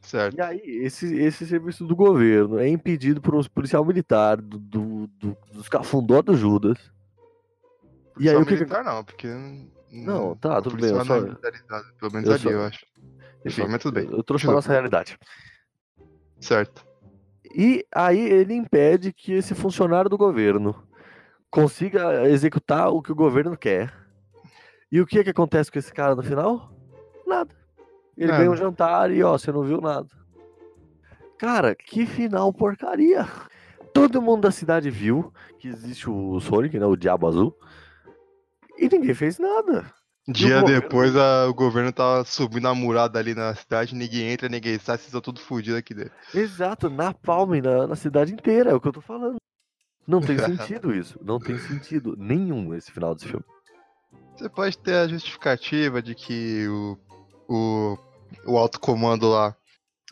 [0.01, 0.38] Certo.
[0.38, 5.08] E aí, esse, esse serviço do governo é impedido por um policial militar do, do,
[5.08, 6.78] do, dos cafundó do Judas.
[8.20, 9.28] E aí, o que militar não, porque.
[9.91, 12.86] Não, tá, o tudo bem, policial eu só- Pelo menos eu ali, só- eu acho.
[13.45, 14.10] Enfim, Mas tudo bem.
[14.12, 15.18] Eu trouxe pra nossa realidade.
[16.39, 16.86] Certo.
[17.53, 20.84] E aí ele impede que esse funcionário do governo
[21.49, 23.93] consiga executar o que o governo quer.
[24.92, 26.72] E o que que acontece com esse cara no final?
[27.26, 27.54] Nada.
[28.18, 28.40] Ele Nada.
[28.40, 30.08] ganha um jantar e ó, você não viu nada.
[31.38, 33.28] Cara, que final porcaria.
[33.94, 37.58] Todo mundo da cidade viu que existe o Sonic, né, o Diabo Azul.
[38.78, 39.92] E ninguém fez nada.
[40.28, 40.82] Dia governo?
[40.82, 44.98] depois a- o governo tava subindo a murada ali na cidade, ninguém entra, ninguém sai,
[44.98, 46.14] vocês estão tudo fodidos aqui dentro.
[46.34, 49.36] Exato, na palma e na, na cidade inteira, é o que eu tô falando.
[50.08, 51.20] Não tem sentido isso.
[51.24, 53.46] Não tem sentido nenhum esse final desse filme.
[54.36, 56.98] Você pode ter a justificativa de que o,
[57.48, 57.98] o,
[58.46, 59.56] o alto comando lá,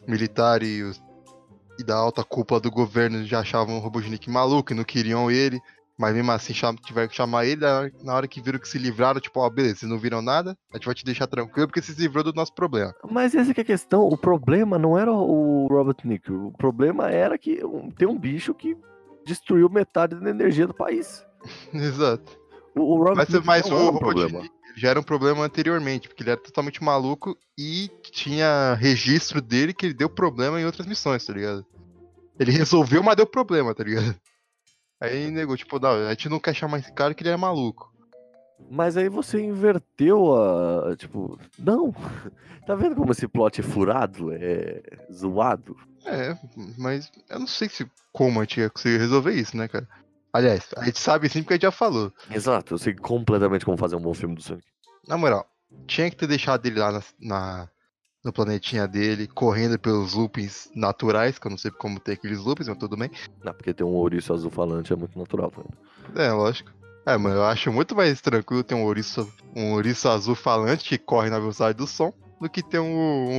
[0.07, 1.01] militar e, os,
[1.77, 5.59] e da alta cúpula do governo já achavam o Robotnik maluco e não queriam ele,
[5.97, 7.61] mas mesmo assim cham, tiveram que chamar ele,
[8.01, 10.77] na hora, que viram que se livraram, tipo, ó, beleza, vocês não viram nada, a
[10.77, 12.93] gente vai te deixar tranquilo porque se livrou do nosso problema.
[13.09, 14.07] Mas essa que é a questão.
[14.07, 16.31] O problema não era o Robotnik.
[16.31, 17.59] O problema era que
[17.97, 18.77] tem um bicho que
[19.25, 21.25] destruiu metade da energia do país.
[21.73, 22.42] Exato.
[22.75, 24.39] O, o Mas, mas o era um problema.
[24.39, 29.73] Robotnik já era um problema anteriormente, porque ele era totalmente maluco e tinha registro dele
[29.73, 31.65] que ele deu problema em outras missões, tá ligado?
[32.39, 34.15] Ele resolveu, mas deu problema, tá ligado?
[34.99, 37.91] Aí negou, tipo, não, a gente não quer chamar esse cara que ele é maluco.
[38.71, 40.95] Mas aí você inverteu a.
[40.95, 41.93] Tipo, não.
[42.65, 44.31] Tá vendo como esse plot é furado?
[44.31, 45.75] É zoado?
[46.05, 46.33] É,
[46.77, 49.85] mas eu não sei se como a gente ia conseguir resolver isso, né, cara?
[50.33, 52.11] Aliás, a gente sabe sim porque a gente já falou.
[52.31, 54.65] Exato, eu sei completamente como fazer um bom filme do Sonic.
[55.07, 55.45] Na moral,
[55.87, 57.69] tinha que ter deixado ele lá na, na-
[58.25, 62.69] no planetinha dele, correndo pelos loopings naturais, que eu não sei como tem aqueles loopings,
[62.69, 63.11] mas tudo bem.
[63.43, 66.19] Não, porque ter um ouriço azul falante é muito natural, tá vendo?
[66.19, 66.71] É, lógico.
[67.05, 70.97] É, mas eu acho muito mais tranquilo ter um ouriço, um ouriço azul falante que
[70.97, 72.85] corre na velocidade do som do que ter um,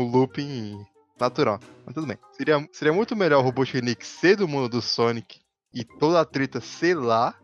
[0.01, 0.79] um looping
[1.19, 1.59] natural.
[1.87, 2.19] Mas tudo bem.
[2.33, 5.41] Seria, seria muito melhor o Robotnik ser do mundo do Sonic
[5.75, 7.37] e toda a treta ser lá,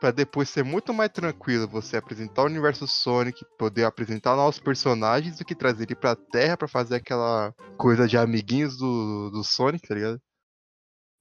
[0.00, 5.38] pra depois ser muito mais tranquilo você apresentar o universo Sonic, poder apresentar novos personagens
[5.38, 9.86] do que trazer ele pra Terra pra fazer aquela coisa de amiguinhos do, do Sonic,
[9.86, 10.20] tá ligado?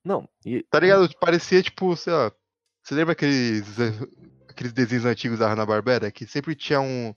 [0.04, 0.64] Não, e.
[0.64, 1.10] Tá ligado?
[1.20, 2.32] Parecia tipo, sei lá.
[2.82, 3.68] Você lembra aqueles,
[4.48, 6.10] aqueles desenhos antigos da Hanna-Barbera?
[6.10, 7.14] Que sempre tinha um,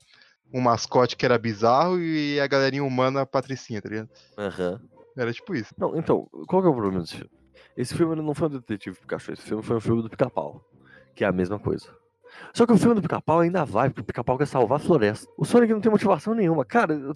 [0.53, 4.09] um mascote que era bizarro e a galerinha humana patricinha, tá ligado?
[4.37, 4.81] Aham.
[5.17, 5.73] Era tipo isso.
[5.77, 7.42] Não, então, qual que é o problema desse filme?
[7.75, 10.63] Esse filme não foi um detetive Pikachu, esse filme foi um filme do pica-pau,
[11.15, 11.87] que é a mesma coisa.
[12.53, 15.27] Só que o filme do pica-pau ainda vai, porque o pica-pau quer salvar a floresta.
[15.37, 16.65] O Sonic não tem motivação nenhuma.
[16.65, 17.15] Cara, eu,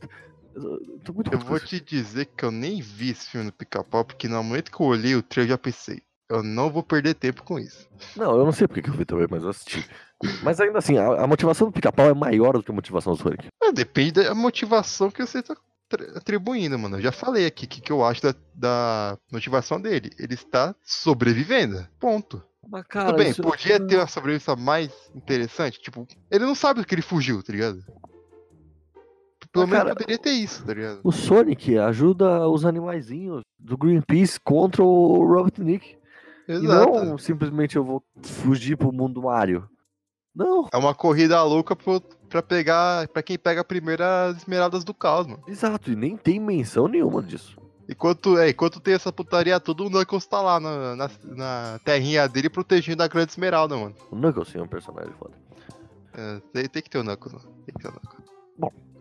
[0.55, 4.03] eu- tô muito Eu vou te dizer que eu nem vi esse filme do pica-pau,
[4.05, 7.13] porque no momento que eu olhei o trailer eu já pensei, eu não vou perder
[7.15, 7.87] tempo com isso.
[8.15, 9.87] Não, eu não sei porque que eu vi também, mas eu assisti.
[10.43, 13.21] Mas ainda assim, a, a motivação do pica-pau é maior do que a motivação do
[13.21, 13.47] Sonic.
[13.63, 15.55] Ah, depende da motivação que você tá
[16.15, 16.97] atribuindo, mano.
[16.97, 20.11] Eu já falei aqui o que, que eu acho da, da motivação dele.
[20.19, 21.87] Ele está sobrevivendo.
[21.99, 22.43] Ponto.
[22.69, 25.79] Mas, cara, Tudo bem, podia ter uma sobrevivência mais interessante.
[25.79, 27.81] Tipo, ele não sabe que ele fugiu, tá ligado?
[29.51, 30.99] Pelo Mas, menos cara, poderia ter isso, tá ligado?
[31.03, 35.97] O Sonic ajuda os animaizinhos do Greenpeace contra o Robotnik.
[36.47, 37.05] E Exato.
[37.05, 39.67] não simplesmente eu vou fugir pro mundo Mario.
[40.35, 43.07] Não, É uma corrida louca pro, pra pegar.
[43.07, 45.43] para quem pega primeiro as esmeraldas do caos, mano.
[45.47, 47.57] exato, e nem tem menção nenhuma disso.
[47.89, 52.27] Enquanto, é, enquanto tem essa putaria toda, o Knuckles tá lá na, na, na terrinha
[52.27, 53.95] dele protegendo a grande esmeralda, mano.
[54.11, 55.33] O Knuckles sim é um personagem foda.
[56.13, 57.45] É, tem, tem que ter o Knuckles, mano.
[57.65, 58.27] Tem que ter o Knuckles.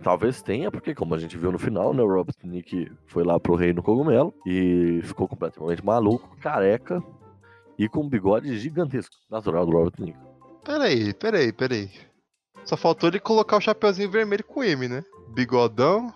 [0.03, 3.57] Talvez tenha, porque como a gente viu no final, né, o Robotnik foi lá pro
[3.57, 7.03] Reino Cogumelo e ficou completamente maluco, careca
[7.77, 10.17] e com um bigode gigantesco, natural do Robotnik.
[10.65, 11.91] Peraí, peraí, peraí.
[12.67, 15.05] Só faltou ele colocar o chapeuzinho vermelho com M, né?
[15.35, 16.13] Bigodão,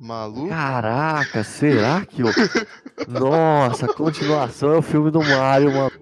[0.00, 0.48] maluco.
[0.48, 2.26] Caraca, será que eu...
[3.08, 5.92] Nossa, continuação é o filme do Mario, mano.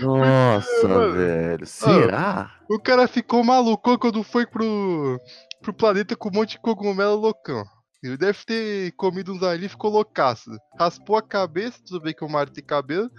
[0.00, 1.12] Nossa, Mano.
[1.12, 1.66] velho.
[1.66, 2.50] Será?
[2.70, 5.20] o cara ficou maluco quando foi pro,
[5.62, 7.64] pro planeta com um monte de cogumelo loucão.
[8.02, 10.50] Ele deve ter comido uns ali e ficou loucaço.
[10.78, 13.10] Raspou a cabeça, tudo bem que o Mario tem cabelo.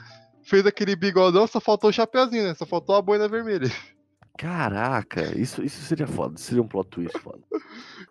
[0.43, 2.53] Fez aquele bigodão, só faltou o chapeuzinho, né?
[2.55, 3.69] Só faltou a boina vermelha.
[4.39, 6.35] Caraca, isso, isso seria foda.
[6.37, 7.39] Isso seria um plot twist foda.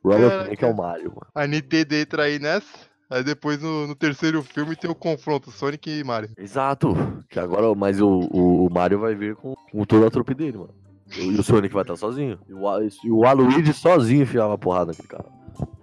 [0.04, 1.26] Robotnik é o Mario, mano.
[1.34, 2.86] A Nintendo entra aí nessa.
[3.08, 6.28] Aí depois no, no terceiro filme tem o confronto Sonic e Mario.
[6.36, 6.94] Exato.
[7.30, 10.58] Que agora, mas o, o, o Mario vai vir com, com toda a trupe dele,
[10.58, 10.74] mano.
[11.16, 12.38] E o Sonic vai estar sozinho.
[12.46, 12.60] E o,
[13.04, 15.24] e o Aluigi sozinho enfiava a porrada naquele cara.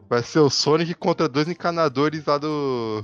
[0.07, 3.03] Vai ser o Sonic contra dois encanadores lá do.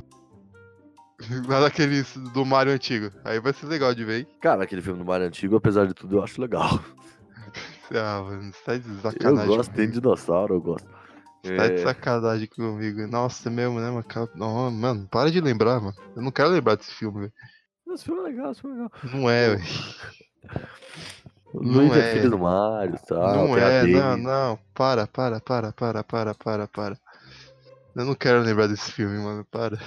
[1.48, 3.12] Lá daqueles do Mario antigo.
[3.24, 4.28] Aí vai ser legal de ver, hein?
[4.40, 6.80] Cara, aquele filme do Mario antigo, apesar de tudo, eu acho legal.
[7.94, 9.42] Ah, mano, você tá de Eu sacanagem.
[9.42, 9.92] gosto, tem comigo.
[9.92, 10.88] dinossauro, eu gosto.
[11.44, 13.08] Você tá de É, sacanagem comigo.
[13.08, 14.06] Nossa, é mesmo, né, mano?
[14.36, 15.96] Não, mano, para de lembrar, mano.
[16.16, 17.34] Eu não quero lembrar desse filme, velho.
[17.94, 18.92] esse filme é legal, esse filme é legal.
[19.04, 19.64] Não é, velho.
[21.62, 22.04] Não Luigi é é.
[22.04, 23.16] filho do Mario, tá?
[23.36, 24.60] não tem é, não, não.
[24.74, 27.00] Para, para, para, para, para, para, para.
[27.96, 29.46] Eu não quero lembrar desse filme, mano.
[29.52, 29.78] Para.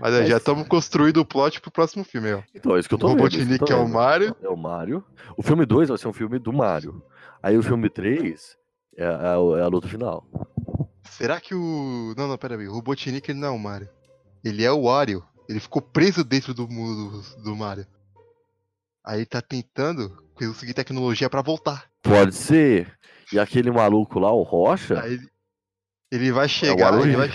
[0.00, 2.42] Mas, é, Mas- já estamos construindo o plot pro próximo filme, ó.
[2.54, 3.86] Então, é isso que eu O tô Robotnik é o.
[3.88, 4.34] Mario.
[4.42, 5.04] É o Mario.
[5.36, 7.02] O filme 2 vai ser um filme do Mario.
[7.42, 8.56] Aí o filme 3
[8.96, 10.26] é, a- é a luta final.
[11.10, 12.14] Será que o.
[12.16, 12.66] Não, não, pera aí.
[12.68, 13.88] O Robotnik ele não é o Mario.
[14.44, 15.22] Ele é o Wario.
[15.48, 17.86] Ele ficou preso dentro do mundo do, do Mario.
[19.04, 21.84] Aí ele tá tentando conseguir tecnologia pra voltar.
[22.02, 22.96] Pode ser.
[23.32, 25.28] E aquele maluco lá, o Rocha, Aí ele,
[26.10, 26.90] ele vai chegar.
[26.92, 27.08] Waluigi.
[27.08, 27.30] ele, vai,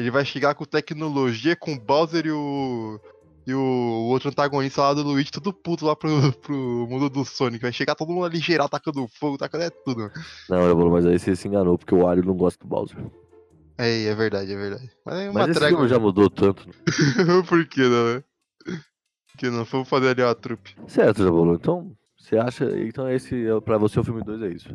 [0.00, 3.00] ele vai chegar com tecnologia, com o Bowser e o.
[3.46, 6.10] E o outro antagonista lá do Luigi, tudo puto lá pro,
[6.42, 7.62] pro mundo do Sonic.
[7.62, 10.10] Vai chegar todo mundo ali geral, tacando fogo, tacando é tudo.
[10.48, 12.98] Não, Rebolo, mas aí você se enganou, porque o Wario não gosta do Bowser.
[13.78, 14.90] É, é verdade, é verdade.
[15.04, 15.78] Mas é uma Mas esse trégua.
[15.78, 16.68] filme já mudou tanto.
[17.48, 18.24] Por que não, né?
[19.38, 19.64] Que não?
[19.64, 20.76] Vamos fazer ali uma trupe.
[20.86, 21.54] Certo, Rebolo.
[21.54, 22.64] Então, você acha.
[22.78, 24.68] Então, esse, pra você, o filme 2 é isso.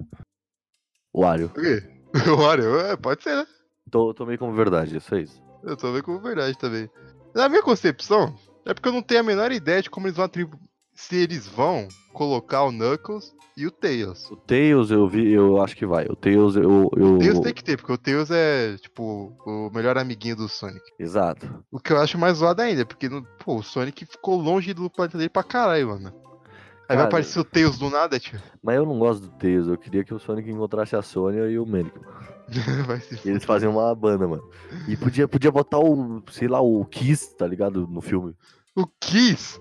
[1.13, 1.51] O Wario.
[1.55, 1.83] O quê?
[2.33, 2.79] O Mario?
[2.79, 3.45] É, pode ser, né?
[3.89, 5.43] Tô, tomei como verdade, isso é isso.
[5.63, 6.89] Eu vendo como verdade também.
[7.33, 10.25] Na minha concepção, é porque eu não tenho a menor ideia de como eles vão
[10.25, 10.59] atribuir.
[10.93, 14.31] Se eles vão colocar o Knuckles e o Tails.
[14.31, 16.05] O Tails eu vi, eu acho que vai.
[16.05, 16.89] O Tails eu.
[16.95, 17.15] eu...
[17.15, 20.81] O Tails tem que ter, porque o Tails é, tipo, o melhor amiguinho do Sonic.
[20.97, 21.63] Exato.
[21.69, 23.09] O que eu acho mais zoado ainda, porque
[23.43, 26.13] pô, o Sonic ficou longe do planeta dele pra caralho, mano.
[26.87, 28.39] Aí vai aparecer o Tails do nada, tio.
[28.63, 31.57] Mas eu não gosto do Tails, eu queria que o Sonic encontrasse a Sônia e
[31.57, 31.93] o Manic.
[33.25, 34.43] E eles faziam uma banda, mano.
[34.87, 37.87] E podia, podia botar o, sei lá, o Kiss, tá ligado?
[37.87, 38.35] No filme.
[38.75, 39.59] O Kiss!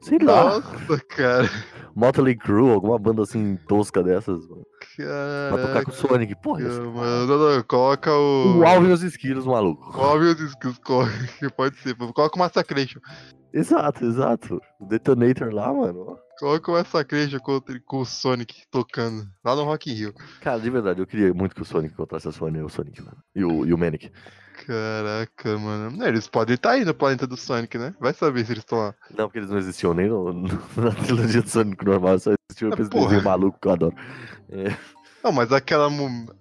[0.00, 0.60] Sei lá.
[0.60, 1.50] Nossa, cara.
[1.94, 4.64] Motley Crue, alguma banda assim tosca dessas, mano.
[4.96, 6.34] Pra tocar Caraca, com o Sonic.
[6.36, 7.26] Porra, mano.
[7.26, 8.58] Não, não, coloca o.
[8.58, 9.92] o Alvin e os esquilos, maluco.
[9.92, 10.80] Qual meu Skills
[11.38, 11.94] que pode ser?
[11.96, 13.00] Coloca o Massacration.
[13.52, 14.60] Exato, exato.
[14.80, 16.16] O Detonator lá, mano.
[16.44, 16.48] Ó.
[16.48, 19.26] Coloca o Massacration contra, com o Sonic tocando.
[19.44, 20.14] Lá no Rock in Rio.
[20.40, 23.00] Cara, de verdade, eu queria muito que o Sonic encontrasse a Sônia e o Sonic,
[23.02, 23.16] mano.
[23.34, 24.10] E o, e o Manic.
[24.66, 25.96] Caraca, mano.
[25.96, 27.94] Não, Eles podem estar aí no planeta do Sonic, né?
[28.00, 28.94] Vai saber se eles estão lá.
[29.16, 32.68] Não, porque eles não existiam nem no, no- na trilogia do Sonic normal, só existia
[32.68, 33.04] Ah, aquele porra.
[33.08, 33.96] desenho maluco que eu adoro.
[34.50, 34.76] É.
[35.24, 35.88] Não, mas aquela,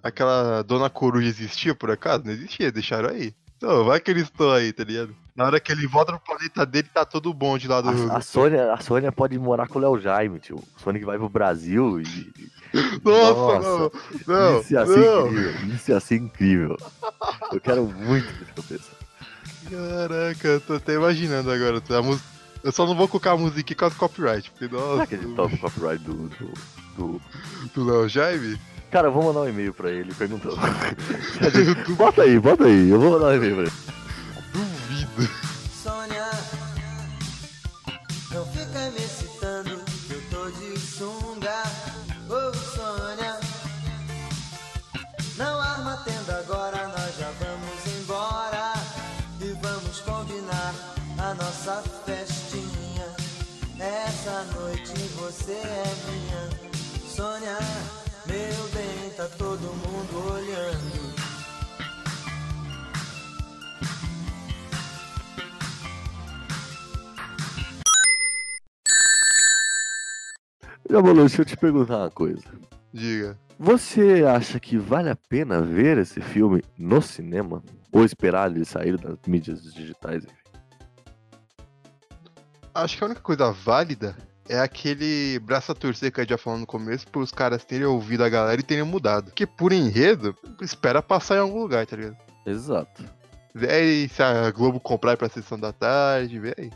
[0.03, 2.23] aquela Dona Coruja existia por acaso?
[2.25, 3.33] Não existia, deixaram aí.
[3.85, 5.13] Vai que eles estão aí, tá ligado?
[5.35, 7.89] Na hora que ele volta pro planeta dele, tá todo bom de lá do.
[8.11, 10.57] A, a Sônia, a Sônia pode morar com o Léo Jaime, tio.
[10.57, 12.31] O Sonic vai pro Brasil e.
[13.03, 13.91] Nossa, Nossa,
[14.27, 15.27] não, não, isso ia ser não.
[15.27, 15.75] incrível.
[15.75, 16.77] Isso ia ser incrível.
[17.51, 18.91] Eu quero muito que isso aconteça.
[19.69, 21.81] Caraca, eu tô até imaginando agora.
[21.97, 22.27] A música...
[22.63, 25.15] Eu só não vou colocar a música aqui com as copyright, porque Será nossa, que
[25.15, 26.13] ele toca o copyright do.
[26.13, 26.53] do,
[26.97, 27.21] do-
[27.73, 28.59] do Léo Jaime.
[28.91, 30.57] Cara, eu vou mandar um e-mail pra ele perguntando.
[31.95, 32.89] bota aí, bota aí.
[32.89, 33.73] Eu vou mandar um e-mail pra ele.
[34.51, 35.29] Duvido.
[35.83, 36.29] Sônia,
[38.31, 41.63] não fica me excitando, que eu tô de sunga.
[42.29, 43.39] Ô Sônia,
[45.37, 48.73] não arma tenda agora, nós já vamos embora.
[49.39, 50.73] E vamos combinar
[51.19, 53.05] a nossa festinha.
[53.79, 56.28] Essa noite você é minha.
[59.19, 61.13] Tá todo mundo olhando.
[70.89, 72.41] Já falou, deixa eu te perguntar uma coisa.
[72.93, 73.37] Diga.
[73.59, 77.61] Você acha que vale a pena ver esse filme no cinema?
[77.91, 80.25] Ou esperar ele sair das mídias digitais?
[82.73, 84.15] Acho que a única coisa válida
[84.49, 87.85] é aquele braço a torcer que a gente já falou no começo, pros caras terem
[87.85, 89.31] ouvido a galera e terem mudado.
[89.31, 92.17] Que por enredo, espera passar em algum lugar, tá ligado?
[92.47, 93.05] Exato.
[93.53, 96.71] Vê aí se a Globo comprar pra sessão da tarde, vê aí.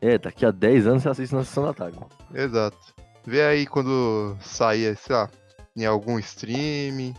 [0.00, 1.98] É, daqui a 10 anos você assiste na sessão da tarde.
[2.32, 2.78] Exato.
[3.26, 5.28] Vê aí quando sair, sei lá,
[5.76, 7.14] em algum streaming.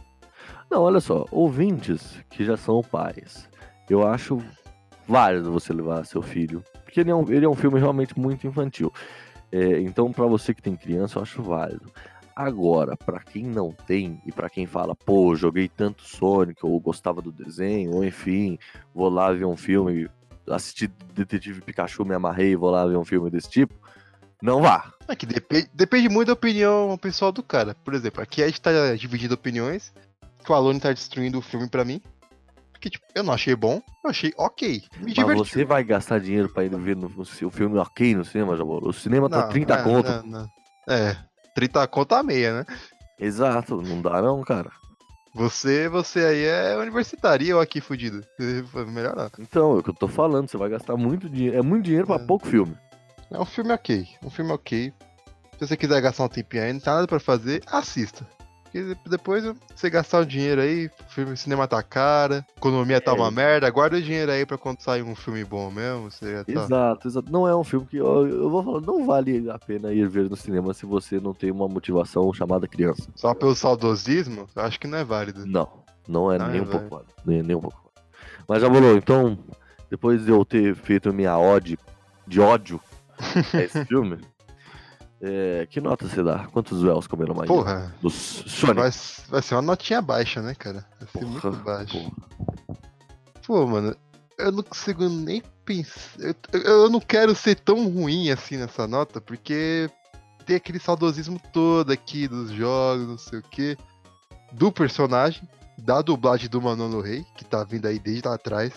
[0.69, 3.47] Não, olha só, ouvintes que já são pais,
[3.89, 4.41] eu acho
[5.05, 8.47] válido você levar seu filho, porque ele é um, ele é um filme realmente muito
[8.47, 8.91] infantil.
[9.51, 11.91] É, então, pra você que tem criança, eu acho válido.
[12.35, 17.21] Agora, pra quem não tem e pra quem fala, pô, joguei tanto Sonic, ou gostava
[17.21, 18.57] do desenho, ou enfim,
[18.95, 20.09] vou lá ver um filme,
[20.49, 23.75] assisti Detetive Pikachu, me amarrei, vou lá ver um filme desse tipo,
[24.41, 24.91] não vá.
[25.07, 27.75] É que depende, depende muito da opinião pessoal do cara.
[27.83, 29.93] Por exemplo, aqui a gente tá dividindo opiniões.
[30.43, 32.01] Que o Alone tá destruindo o filme pra mim.
[32.81, 34.81] Porque, tipo, eu não achei bom, eu achei ok.
[34.97, 35.37] Me Mas diverti.
[35.51, 38.89] você vai gastar dinheiro pra ir ver no, o filme ok no cinema, Jabolo?
[38.89, 40.09] O cinema tá Não, 30 é, conto.
[40.09, 40.47] não, não.
[40.89, 41.15] É,
[41.53, 42.65] 30 conto a meia, né?
[43.19, 44.71] Exato, não dá não, cara.
[45.35, 48.25] Você, você aí é universitário eu aqui fudido.
[48.87, 49.29] Melhor não.
[49.37, 51.57] Então, é o que eu tô falando, você vai gastar muito dinheiro.
[51.59, 52.25] É muito dinheiro pra É.
[52.25, 52.75] pouco filme.
[53.29, 54.07] É um filme ok.
[54.25, 54.91] Um filme ok.
[55.59, 58.27] Se você quiser gastar um tempinho aí, não tá nada pra fazer, assista.
[58.71, 59.43] Porque depois
[59.75, 63.13] você gastar o dinheiro aí, o filme cinema tá cara, economia tá É.
[63.13, 66.09] uma merda, guarda o dinheiro aí pra quando sair um filme bom mesmo.
[66.09, 66.51] Você tá...
[66.51, 67.29] Exato, exato.
[67.31, 70.29] Não é um filme que eu, eu vou falar, não vale a pena ir ver
[70.29, 73.09] no cinema se você não tem uma motivação chamada criança.
[73.13, 75.45] Só pelo saudosismo, eu acho que não é válido.
[75.45, 75.67] Não,
[76.07, 76.79] não é Não é nem um válido.
[76.89, 77.13] pouco válido.
[77.25, 77.91] Nem, nem um pouco válido.
[78.47, 79.37] Mas já falou, então,
[79.89, 81.77] depois de eu ter feito minha ode
[82.25, 82.79] de ódio
[83.53, 84.17] a esse filme,
[85.21, 86.47] é, que nota você dá?
[86.51, 87.47] Quantos véus comeram mais?
[87.47, 88.79] Porra, Do Sonic.
[88.79, 88.91] vai,
[89.29, 90.85] vai ser uma notinha baixa, né, cara?
[90.99, 91.97] Vai ser Porra, muito baixa.
[91.99, 92.77] porra.
[93.45, 93.95] Pô, mano,
[94.37, 96.19] eu não consigo nem pensar.
[96.53, 99.89] Eu, eu- não quero ser tão ruim assim nessa nota, porque
[100.45, 103.77] tem aquele saudosismo todo aqui dos jogos, não sei o que,
[104.51, 105.47] do personagem,
[105.77, 108.73] da dublagem do Manolo Rey, que tá vindo aí desde lá atrás.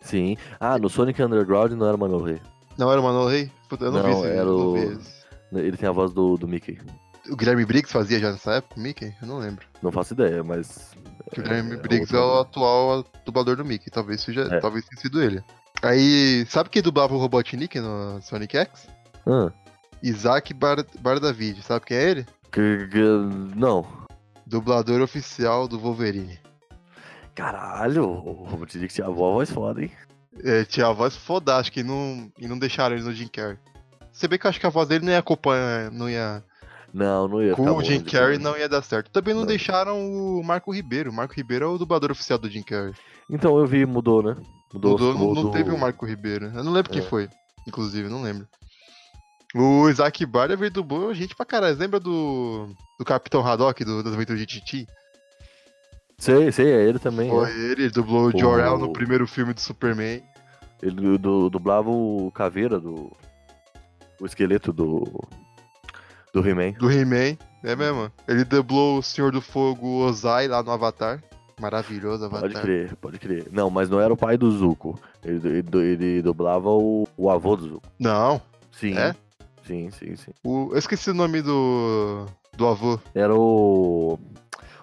[0.00, 0.36] Sim.
[0.60, 2.40] Ah, no Sonic Underground não era o Manolo Rey.
[2.76, 3.50] Não era o Manolo Rey?
[3.68, 4.98] Puta, eu não, vi Não, esse, era não o- vi.
[5.52, 6.78] Ele tem a voz do, do Mickey.
[7.30, 9.14] O Guilherme Briggs fazia já nessa época, o Mickey?
[9.20, 9.66] Eu não lembro.
[9.82, 10.92] Não faço ideia, mas.
[11.26, 14.60] O Guilherme é Briggs outro- é o atual dublador do Mickey, talvez seja, É.
[14.60, 15.42] talvez tenha sido ele.
[15.82, 18.88] Aí, sabe quem dublava o Robotnik no Sonic X?
[19.26, 19.52] Ah,
[20.02, 22.26] Isaac Bar Bardavid, sabe quem é ele?
[22.50, 23.86] que- que- não.
[24.46, 26.38] Dublador oficial do Wolverine.
[27.34, 29.92] Caralho, o Robotnik tinha a voz foda, hein?
[30.42, 33.58] É, tinha a voz fodástica e não, e não deixaram ele no Jim Carrey.
[34.18, 36.42] Se bem que eu acho que a voz dele não ia acompanhar, não ia.
[36.92, 38.40] Não, não ia Com o Jim Carrey voz.
[38.42, 39.10] não ia dar certo.
[39.10, 39.46] Também não, Não.
[39.46, 41.10] deixaram o Marco Ribeiro.
[41.10, 42.92] O Marco Ribeiro é o dublador oficial do Jim Carrey.
[43.30, 44.36] Então eu vi, mudou, né?
[44.74, 46.46] Mudou, Mudou, não, do- teve o Marco Ribeiro.
[46.54, 47.04] Eu não lembro quem É.
[47.04, 47.28] foi,
[47.66, 48.48] inclusive, não lembro.
[49.54, 51.76] O Isaac Bardavid dublou gente pra caralho.
[51.78, 54.86] Lembra do, do Capitão Haddock do, das Aventuras de Titi?
[56.18, 57.30] Sei, sei, é ele também.
[57.30, 57.54] Foi é.
[57.54, 60.22] ele, ele dublou o Jor-El no primeiro filme do Superman.
[60.82, 63.12] Ele du- dublava o Caveira do.
[64.20, 65.04] O esqueleto do.
[66.32, 66.72] Do He-Man.
[66.72, 68.12] Do He-Man, é mesmo.
[68.28, 71.22] Ele dublou o Senhor do Fogo Ozai lá no Avatar.
[71.60, 72.48] Maravilhoso Avatar.
[72.50, 73.48] Pode crer, pode crer.
[73.50, 74.98] Não, mas não era o pai do Zuko.
[75.24, 77.88] Ele, ele, ele dublava o, o avô do Zuko.
[77.98, 78.40] Não,
[78.70, 78.96] Sim.
[78.96, 79.14] É?
[79.66, 80.30] Sim, sim, sim.
[80.44, 82.98] o- eu esqueci o nome do, do avô.
[83.14, 84.18] Era o.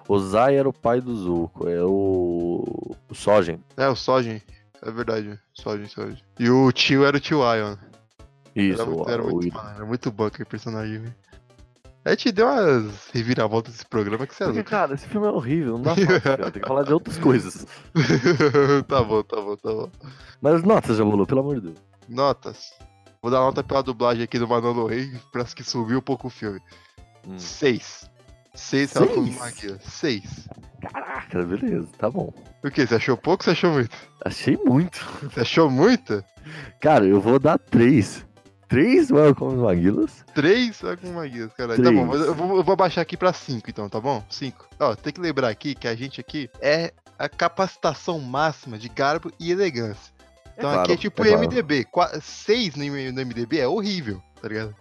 [0.07, 2.63] O Zai era o pai do Zuko, é o.
[3.09, 3.59] O Sogen.
[3.77, 4.41] É, o Sojin.
[4.81, 5.39] É verdade.
[5.53, 6.17] Sojin, Sojin.
[6.39, 7.75] E o tio era o tio Ion.
[8.55, 9.57] Isso, Era, muito, o, era, o muito, Ida.
[9.57, 11.15] mano, era muito bom aquele personagem, velho.
[12.05, 14.69] A gente deu umas reviravoltas nesse programa que você é Porque, louco.
[14.69, 17.65] cara, esse filme é horrível, não dá pra tem que falar de outras coisas.
[18.87, 19.89] tá bom, tá bom, tá bom.
[20.39, 21.77] Mas notas, Jabulu, pelo amor de Deus.
[22.07, 22.71] Notas.
[23.21, 26.29] Vou dar nota pela dublagem aqui do Manolo Rey, parece que subiu um pouco o
[26.29, 26.61] filme.
[27.27, 27.39] Hum.
[27.39, 28.07] Seis.
[28.53, 29.39] Seis, ela falou Seis?
[29.39, 29.79] magia.
[29.81, 30.47] Seis.
[30.93, 32.31] Caraca, beleza, tá bom.
[32.63, 32.85] O que?
[32.85, 33.97] Você achou pouco ou você achou muito?
[34.23, 35.03] Achei muito.
[35.23, 36.23] Você achou muito?
[36.79, 38.23] Cara, eu vou dar três.
[38.67, 40.25] Três Welcome Maguilas?
[40.33, 41.83] Três com magia, caralho.
[41.83, 44.23] Tá bom, mas eu vou, eu vou abaixar aqui pra cinco então, tá bom?
[44.29, 44.67] Cinco.
[44.79, 49.31] Ó, tem que lembrar aqui que a gente aqui é a capacitação máxima de garbo
[49.39, 50.13] e elegância.
[50.57, 51.41] Então claro, aqui é tipo é claro.
[51.43, 51.83] MDB.
[51.85, 54.73] Qua- Seis no MDB é horrível, tá ligado?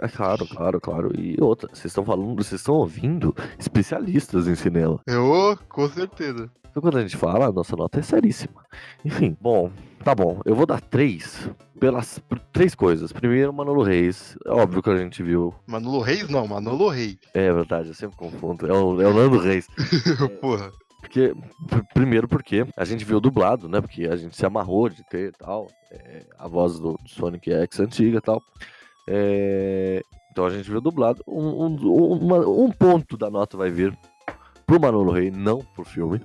[0.00, 1.12] É claro, claro, claro.
[1.20, 5.00] E outra, vocês estão falando, vocês estão ouvindo especialistas em cinema.
[5.06, 6.50] Eu, com certeza.
[6.76, 8.62] Então quando a gente fala, a nossa nota é seríssima.
[9.02, 9.70] Enfim, bom,
[10.04, 10.42] tá bom.
[10.44, 11.48] Eu vou dar três
[11.80, 12.20] pelas
[12.52, 13.14] três coisas.
[13.14, 14.36] Primeiro, Manolo Reis.
[14.44, 15.54] É óbvio que a gente viu.
[15.66, 17.18] Manolo Reis não, Manolo Rei.
[17.32, 18.66] É verdade, eu sempre confundo.
[18.66, 19.66] É o, é o Nando Reis.
[20.38, 20.70] Porra.
[21.00, 21.32] Porque,
[21.66, 23.80] pr- primeiro porque a gente viu dublado, né?
[23.80, 25.68] Porque a gente se amarrou de ter tal.
[25.90, 28.42] é, a voz do, do Sonic X antiga e tal.
[29.08, 31.22] É, então a gente viu dublado.
[31.26, 33.96] Um, um, uma- um ponto da nota vai vir
[34.66, 36.20] pro Manolo Rey, não pro filme.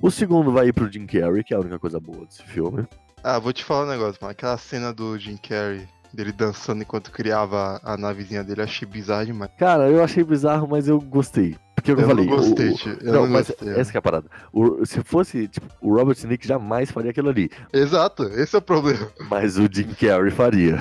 [0.00, 2.86] O segundo vai ir pro Jim Carrey, que é a única coisa boa desse filme.
[3.22, 4.32] Ah, vou te falar um negócio, mano.
[4.32, 9.50] Aquela cena do Jim Carrey, dele dançando enquanto criava a navezinha dele, achei bizarro demais.
[9.58, 11.56] Cara, eu achei bizarro, mas eu gostei.
[11.74, 12.26] Porque é o eu, Eu falei.
[12.26, 12.98] não o- gostei, o- tio.
[13.00, 13.68] Eu não, não, mas gostei.
[13.78, 14.26] essa que é a parada.
[14.52, 17.50] O- se fosse, tipo, o Robert Nick jamais faria aquilo ali.
[17.72, 19.08] Exato, esse é o problema.
[19.30, 20.76] Mas o Jim Carrey faria.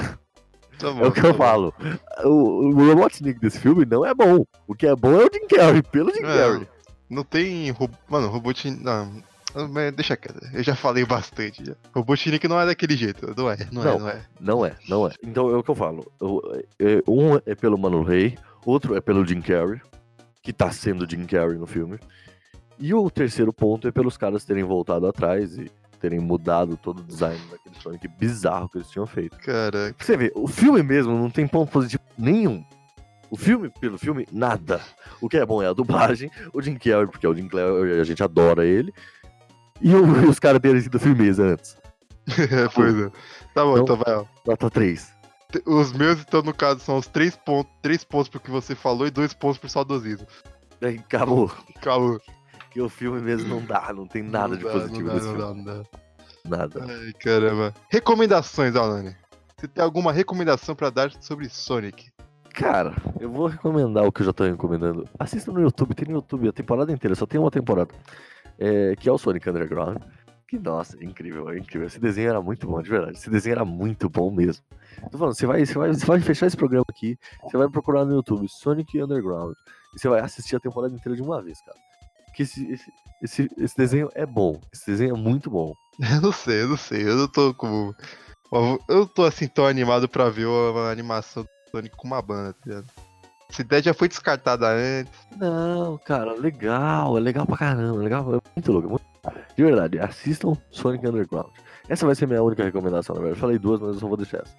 [0.77, 1.37] Tá bom, É o que tá eu bom.
[1.39, 1.73] falo.
[2.23, 2.29] O,
[2.69, 4.45] o Robotnik desse filme não é bom.
[4.65, 6.67] O que é bom é o Jim Carrey, pelo Jim É, Carrey.
[7.09, 7.71] Não tem.
[7.71, 8.83] ro- Mano, Robotnik.
[8.83, 9.11] Não.
[9.71, 11.65] Mas Deixa quieto, eu já falei bastante.
[11.65, 11.73] Já.
[11.93, 13.33] Robotnik não é daquele jeito.
[13.35, 13.91] Não é, não, Não.
[13.91, 14.21] é, não é.
[14.39, 15.11] Não é, não é.
[15.23, 16.11] Então é o que eu falo.
[16.21, 19.81] Eu- é- um é pelo Mano Rey, outro é pelo Jim Carrey,
[20.43, 21.97] que tá sendo Jim Carrey no filme.
[22.77, 27.03] E o terceiro ponto é pelos caras terem voltado atrás e terem mudado todo o
[27.03, 29.35] design daquele Sonic bizarro que eles tinham feito.
[29.39, 32.63] Cara, Você vê, o filme mesmo não tem ponto positivo nenhum.
[33.31, 34.81] O filme, pelo filme, nada.
[35.21, 37.99] O que é bom é a dublagem, o Jim Carrey, porque é o Jim Carrey,
[37.99, 38.93] a gente adora ele.
[39.81, 41.77] E, o- os caras terem sido firmeza antes.
[42.73, 43.09] pois é.
[43.53, 44.25] Tá bom, Então- então vai, ó.
[44.45, 45.13] Nota 3.
[45.51, 48.75] Te- Os meus, então, no caso, são os três pontos, três pontos pro que você
[48.75, 50.27] falou e dois pontos pro saudosismo.
[50.81, 51.51] Aí, Acabou.
[51.81, 52.19] Calma.
[52.71, 55.13] Que o filme mesmo não dá, não tem nada Não de dá, positivo não dá,
[55.15, 55.63] nesse não filme.
[55.65, 55.89] dá, não dá.
[56.57, 56.85] Nada.
[56.87, 57.73] Ai, caramba.
[57.89, 59.15] Recomendações, Alane.
[59.57, 62.11] Você tem alguma recomendação pra dar sobre Sonic?
[62.53, 65.07] Cara, eu vou recomendar o que eu já tô recomendando.
[65.17, 67.93] Assista no YouTube, tem no YouTube a temporada inteira, só tem uma temporada.
[68.57, 69.97] É, que é o Sonic Underground.
[70.47, 71.87] Que, nossa, é incrível, é incrível.
[71.87, 73.17] Esse desenho era muito bom, de verdade.
[73.17, 74.63] Esse desenho era muito bom mesmo.
[75.11, 78.03] Tô falando, você vai, você vai, você vai fechar esse programa aqui, você vai procurar
[78.03, 79.53] no YouTube Sonic Underground.
[79.95, 81.77] E você vai assistir a temporada inteira de uma vez, cara.
[82.25, 82.91] Porque esse, esse,
[83.21, 84.59] esse, esse desenho é bom.
[84.73, 85.73] Esse desenho é muito bom.
[85.99, 87.03] Eu não sei, eu não sei.
[87.03, 87.93] Eu não tô com.
[88.87, 92.85] Eu tô assim tão animado pra ver a animação Sonic com uma banda, tá ligado?
[93.49, 95.11] Essa ideia já foi descartada antes.
[95.37, 98.87] Não, cara, legal, é legal pra caramba, legal, é muito louco.
[98.87, 99.05] é muito-
[99.55, 101.49] De verdade, assistam Sonic Underground.
[101.87, 103.41] Essa vai ser minha única recomendação, na verdade.
[103.41, 104.55] Falei duas, mas eu só vou deixar essa.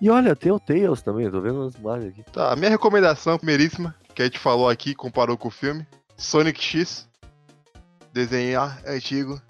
[0.00, 2.22] E olha, tem o Tails também, tô vendo as imagens aqui.
[2.30, 5.86] Tá, a minha recomendação, primeiríssima, que a gente falou aqui, comparou com o filme:
[6.16, 7.08] Sonic X.
[8.12, 9.40] Desenhar antigo.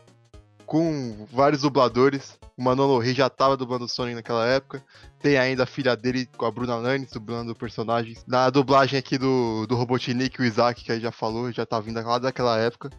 [0.64, 2.38] Com vários dubladores.
[2.57, 4.82] O Manolo Rey já tava dublando o Sonic naquela época.
[5.18, 8.24] Tem ainda a filha dele com a Bruna Lannis dublando personagens.
[8.28, 11.80] Na dublagem aqui do, do Robotnik, o Isaac, que a gente já falou, já tá
[11.80, 12.90] vindo lá daquela época.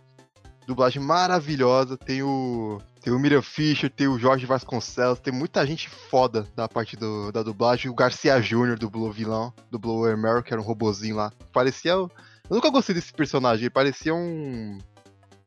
[0.67, 1.95] Dublagem maravilhosa.
[1.95, 2.81] Tem o.
[2.99, 7.31] Tem o Miriam Fischer, tem o Jorge Vasconcelos, tem muita gente foda da parte do,
[7.31, 7.89] da dublagem.
[7.89, 11.31] O Garcia Júnior dublou vilão, dublou o Emerald, que era um robozinho lá.
[11.53, 11.91] Parecia.
[11.91, 12.09] Eu
[12.49, 14.79] nunca gostei desse personagem, ele parecia um.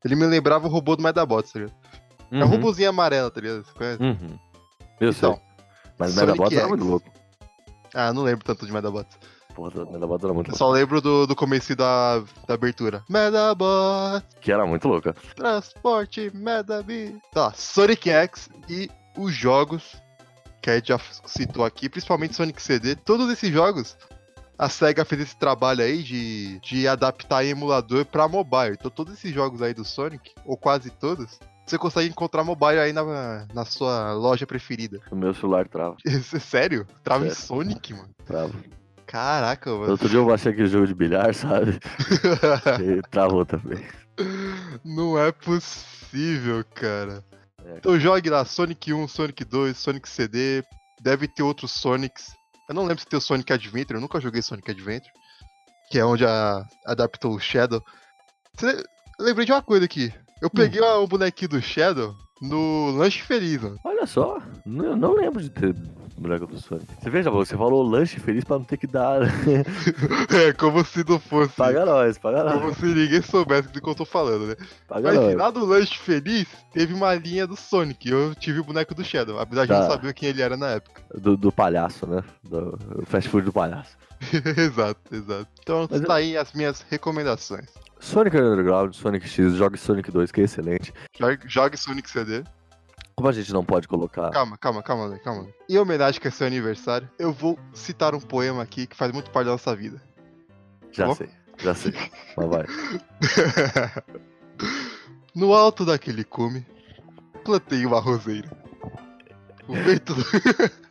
[0.05, 1.77] Ele me lembrava o robô do Medabots, tá ligado?
[2.31, 3.65] É um robozinho amarelo, tá ligado?
[3.65, 4.03] Você conhece?
[4.03, 4.39] Uhum.
[5.01, 5.43] Eu Então, sei.
[5.99, 6.69] Mas Sonic Medabots era X.
[6.69, 7.11] muito louco.
[7.95, 9.19] Ah, não lembro tanto de Medabots.
[9.55, 10.57] Porra, Medabots era muito Eu louco.
[10.59, 13.03] só lembro do, do começo da, da abertura.
[13.09, 15.15] Medabots, Que era muito louca.
[15.35, 17.19] transporte, Medabit.
[17.33, 19.97] Tá, Sonic X e os jogos
[20.63, 22.95] que a gente já citou aqui, principalmente Sonic CD.
[22.95, 23.97] Todos esses jogos,
[24.59, 28.77] a SEGA fez esse trabalho aí de, de adaptar em emulador pra mobile.
[28.79, 31.39] Então todos esses jogos aí do Sonic, ou quase todos,
[31.71, 35.01] você consegue encontrar mobile aí na, na sua loja preferida.
[35.11, 35.97] O meu celular trava.
[36.41, 36.87] Sério?
[37.03, 37.47] Trava em Sério.
[37.47, 38.11] Sonic, mano.
[38.25, 38.55] Trava.
[39.07, 39.91] Caraca, mano.
[39.91, 41.79] Outro dia eu baixei aquele jogo de bilhar, sabe?
[42.83, 43.87] E travou também.
[44.85, 47.25] Não é possível, cara.
[47.65, 47.77] É.
[47.79, 50.63] Então jogue lá Sonic 1, Sonic 2, Sonic CD.
[51.01, 52.33] Deve ter outros Sonics.
[52.69, 55.13] Eu não lembro se tem o Sonic Adventure, eu nunca joguei Sonic Adventure.
[55.91, 57.83] Que é onde a, adaptou o Shadow.
[58.55, 58.83] Você-
[59.19, 60.13] lembrei de uma coisa aqui.
[60.41, 63.77] Eu peguei o bonequinho do Shadow no Lanche Feliz, mano.
[63.85, 65.75] Olha só, não, não lembro de ter
[66.17, 66.87] boneco do Sonic.
[67.01, 69.21] Você veja, você falou lanche feliz pra não ter que dar.
[70.31, 71.53] É, como se não fosse.
[71.55, 72.77] paga nós, paga Como nós.
[72.77, 74.57] se ninguém soubesse do que eu tô falando, né?
[74.87, 75.35] Paga Mas nós.
[75.37, 78.09] lá do Lanche Feliz, teve uma linha do Sonic.
[78.11, 79.93] Eu tive o boneco do Shadow, apesar de eu não Tá.
[79.95, 81.03] saber quem ele era na época.
[81.15, 82.23] Do, do palhaço, né?
[82.45, 83.97] Do o fast food do palhaço.
[84.57, 85.49] exato, exato.
[85.61, 87.67] Então Mas tá aí as minhas recomendações.
[88.01, 90.93] Sonic Underground, Sonic X, jogue Sonic 2, que é excelente.
[91.19, 92.45] Jogue, jogue Sonic CD.
[93.17, 94.31] Como a gente não pode colocar.
[94.31, 95.43] Calma, calma, calma, Lê, calma.
[95.43, 95.53] Lê.
[95.69, 99.31] Em homenagem que é seu aniversário, eu vou citar um poema aqui que faz muito
[99.31, 100.01] parte da nossa vida.
[100.93, 101.15] Já Bom.
[101.17, 101.93] sei, já sei.
[102.37, 102.65] Mas vai.
[105.35, 106.65] no alto daquele cume,
[107.45, 108.49] plantei uma roseira.
[109.67, 110.15] O vento.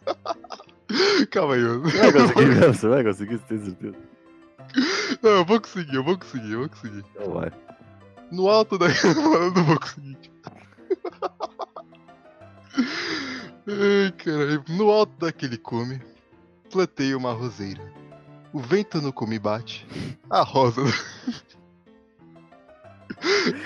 [1.25, 1.81] Calma aí, eu...
[1.81, 2.55] Você vai conseguir?
[2.67, 3.97] Você vai conseguir, você tem certeza?
[5.21, 7.05] Não, eu vou conseguir, eu vou conseguir, eu vou conseguir.
[7.15, 7.51] Então vai.
[8.31, 8.87] No alto da.
[9.03, 10.17] eu não vou conseguir.
[13.67, 14.63] Ai, caralho.
[14.69, 16.01] No alto daquele cume,
[16.69, 17.81] plantei uma roseira.
[18.53, 19.87] O vento no cume bate.
[20.29, 20.81] A rosa.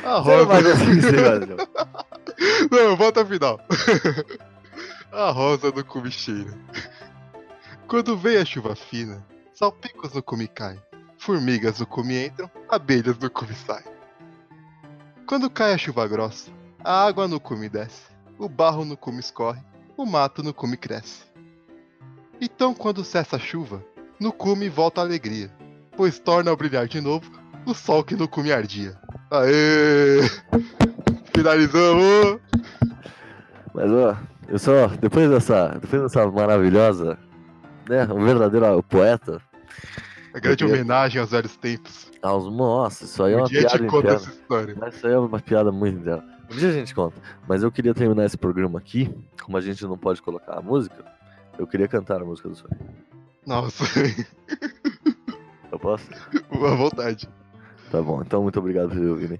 [0.06, 0.46] A rosa.
[0.46, 2.96] você vai, não.
[2.96, 3.60] Volta ao final.
[5.12, 6.58] A rosa no cume cheira.
[7.92, 9.22] Quando vem a chuva fina,
[9.52, 10.80] salpicos no cume caem.
[11.18, 13.84] Formigas no cume entram, abelhas no cume saem.
[15.28, 16.50] Quando cai a chuva grossa,
[16.82, 18.04] a água no cume desce,
[18.40, 19.60] o barro no cume escorre,
[19.98, 21.26] o mato no cume cresce.
[22.40, 23.84] Então, quando cessa a chuva,
[24.22, 25.52] no cume volta a alegria,
[25.98, 27.30] pois torna a brilhar de novo
[27.66, 28.98] o sol que no cume ardia.
[29.30, 30.22] Aê!
[31.36, 32.40] Finalizamos!
[33.74, 34.18] Mas ó,
[34.48, 37.20] eu só, depois dessa, depois dessa maravilhosa,
[37.88, 39.42] né, um verdadeiro poeta.
[40.34, 42.12] A grande homenagem aos velhos tempos.
[42.22, 43.88] Aos, nossa, isso aí é um é uma dia piada.
[43.88, 44.76] Conta essa história.
[44.80, 46.24] Mas isso aí é uma piada muito interna.
[46.50, 47.22] Um dia a gente conta.
[47.48, 51.04] Mas eu queria terminar esse programa aqui, como a gente não pode colocar a música,
[51.58, 52.78] eu queria cantar a música do sonho.
[53.46, 53.84] Nossa.
[55.72, 56.10] Eu posso?
[56.52, 57.28] À vontade.
[57.90, 59.40] Tá bom, então muito obrigado por ouvirem.